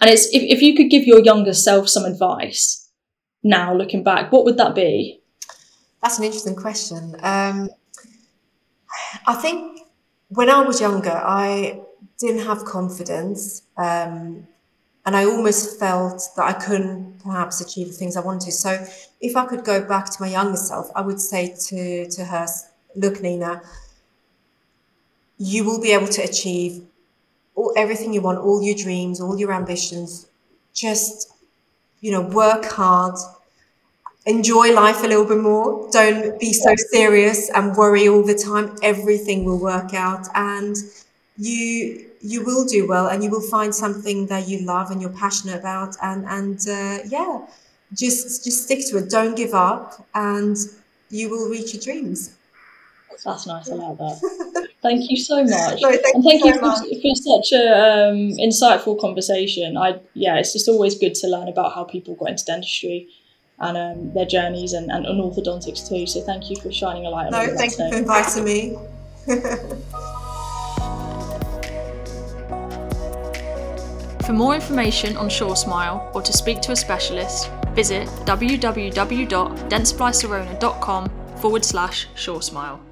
And 0.00 0.10
it's 0.10 0.26
if, 0.26 0.42
if 0.42 0.62
you 0.62 0.76
could 0.76 0.90
give 0.90 1.04
your 1.04 1.20
younger 1.20 1.54
self 1.54 1.88
some 1.88 2.04
advice 2.04 2.90
now 3.42 3.74
looking 3.74 4.04
back, 4.04 4.30
what 4.30 4.44
would 4.44 4.58
that 4.58 4.74
be? 4.74 5.22
That's 6.02 6.18
an 6.18 6.24
interesting 6.24 6.56
question. 6.56 7.16
Um, 7.22 7.70
I 9.26 9.34
think 9.34 9.80
when 10.28 10.50
I 10.50 10.62
was 10.62 10.80
younger, 10.80 11.10
I 11.10 11.80
didn't 12.18 12.46
have 12.46 12.64
confidence. 12.64 13.62
Um, 13.76 14.46
and 15.06 15.16
I 15.16 15.24
almost 15.24 15.78
felt 15.78 16.22
that 16.36 16.44
I 16.44 16.52
couldn't 16.52 17.20
perhaps 17.24 17.60
achieve 17.60 17.88
the 17.88 17.92
things 17.94 18.16
I 18.16 18.20
wanted 18.20 18.46
to. 18.46 18.52
So 18.52 18.86
if 19.20 19.36
I 19.36 19.46
could 19.46 19.64
go 19.64 19.82
back 19.86 20.06
to 20.10 20.16
my 20.22 20.28
younger 20.28 20.56
self, 20.58 20.90
I 20.94 21.00
would 21.02 21.20
say 21.20 21.54
to 21.68 22.08
to 22.10 22.24
her, 22.24 22.46
look, 22.96 23.20
Nina, 23.22 23.62
you 25.38 25.64
will 25.64 25.80
be 25.80 25.92
able 25.92 26.06
to 26.08 26.22
achieve 26.22 26.82
all, 27.54 27.72
everything 27.76 28.14
you 28.14 28.22
want, 28.22 28.38
all 28.38 28.62
your 28.62 28.76
dreams, 28.76 29.20
all 29.20 29.38
your 29.38 29.52
ambitions. 29.52 30.28
Just 30.74 31.32
you 32.00 32.12
know, 32.12 32.22
work 32.22 32.64
hard, 32.66 33.16
enjoy 34.26 34.72
life 34.72 35.02
a 35.02 35.06
little 35.06 35.24
bit 35.24 35.38
more. 35.38 35.88
Don't 35.92 36.38
be 36.38 36.52
so 36.52 36.74
serious 36.90 37.50
and 37.50 37.76
worry 37.76 38.08
all 38.08 38.22
the 38.22 38.34
time. 38.34 38.76
Everything 38.82 39.44
will 39.44 39.58
work 39.58 39.94
out, 39.94 40.26
and 40.34 40.76
you 41.40 42.06
you 42.20 42.44
will 42.44 42.64
do 42.66 42.86
well 42.86 43.06
and 43.08 43.24
you 43.24 43.30
will 43.30 43.46
find 43.56 43.74
something 43.74 44.26
that 44.26 44.46
you 44.46 44.64
love 44.66 44.90
and 44.90 45.00
you're 45.00 45.18
passionate 45.24 45.58
about 45.58 45.96
and 46.02 46.24
and 46.26 46.58
uh, 46.68 46.98
yeah 47.08 47.46
just 47.94 48.44
just 48.44 48.64
stick 48.64 48.80
to 48.90 48.98
it. 48.98 49.10
Don't 49.10 49.36
give 49.36 49.54
up 49.54 50.06
and 50.14 50.56
you 51.10 51.30
will 51.30 51.48
reach 51.48 51.74
your 51.74 51.82
dreams. 51.82 52.36
That's 53.24 53.46
nice. 53.46 53.68
I 53.68 53.74
like 53.74 53.98
that. 53.98 54.68
Thank 54.82 55.10
you 55.10 55.16
so 55.16 55.42
much. 55.44 55.80
No, 55.82 55.90
thank 55.90 56.14
and 56.14 56.24
thank 56.24 56.44
you, 56.44 56.54
so 56.54 56.60
for, 56.60 57.00
for, 57.02 57.14
such 57.14 57.52
a 57.52 58.08
um, 58.08 58.16
insightful 58.38 58.98
conversation. 59.00 59.76
I 59.76 60.00
yeah 60.14 60.38
it's 60.38 60.52
just 60.52 60.68
always 60.68 60.98
good 60.98 61.14
to 61.16 61.26
learn 61.26 61.48
about 61.48 61.74
how 61.74 61.84
people 61.84 62.14
got 62.14 62.30
into 62.30 62.44
dentistry 62.44 63.08
and 63.58 63.76
um, 63.76 64.14
their 64.14 64.24
journeys 64.24 64.72
and, 64.72 64.90
and, 64.90 65.04
and 65.04 65.20
orthodontics 65.20 65.88
too. 65.88 66.06
So 66.06 66.22
thank 66.22 66.48
you 66.48 66.56
for 66.56 66.72
shining 66.72 67.06
a 67.06 67.10
light 67.10 67.26
on 67.26 67.32
no 67.32 67.56
thank 67.56 67.72
you 67.72 67.90
for 67.90 67.96
inviting 67.96 68.44
me 68.44 68.78
For 74.30 74.36
more 74.36 74.54
information 74.54 75.16
on 75.16 75.28
SureSmile 75.28 76.14
or 76.14 76.22
to 76.22 76.32
speak 76.32 76.60
to 76.60 76.70
a 76.70 76.76
specialist, 76.76 77.50
visit 77.74 78.06
www.dentsplysirona.com 78.26 81.10
forward 81.40 81.64
slash 81.64 82.06
SureSmile. 82.14 82.89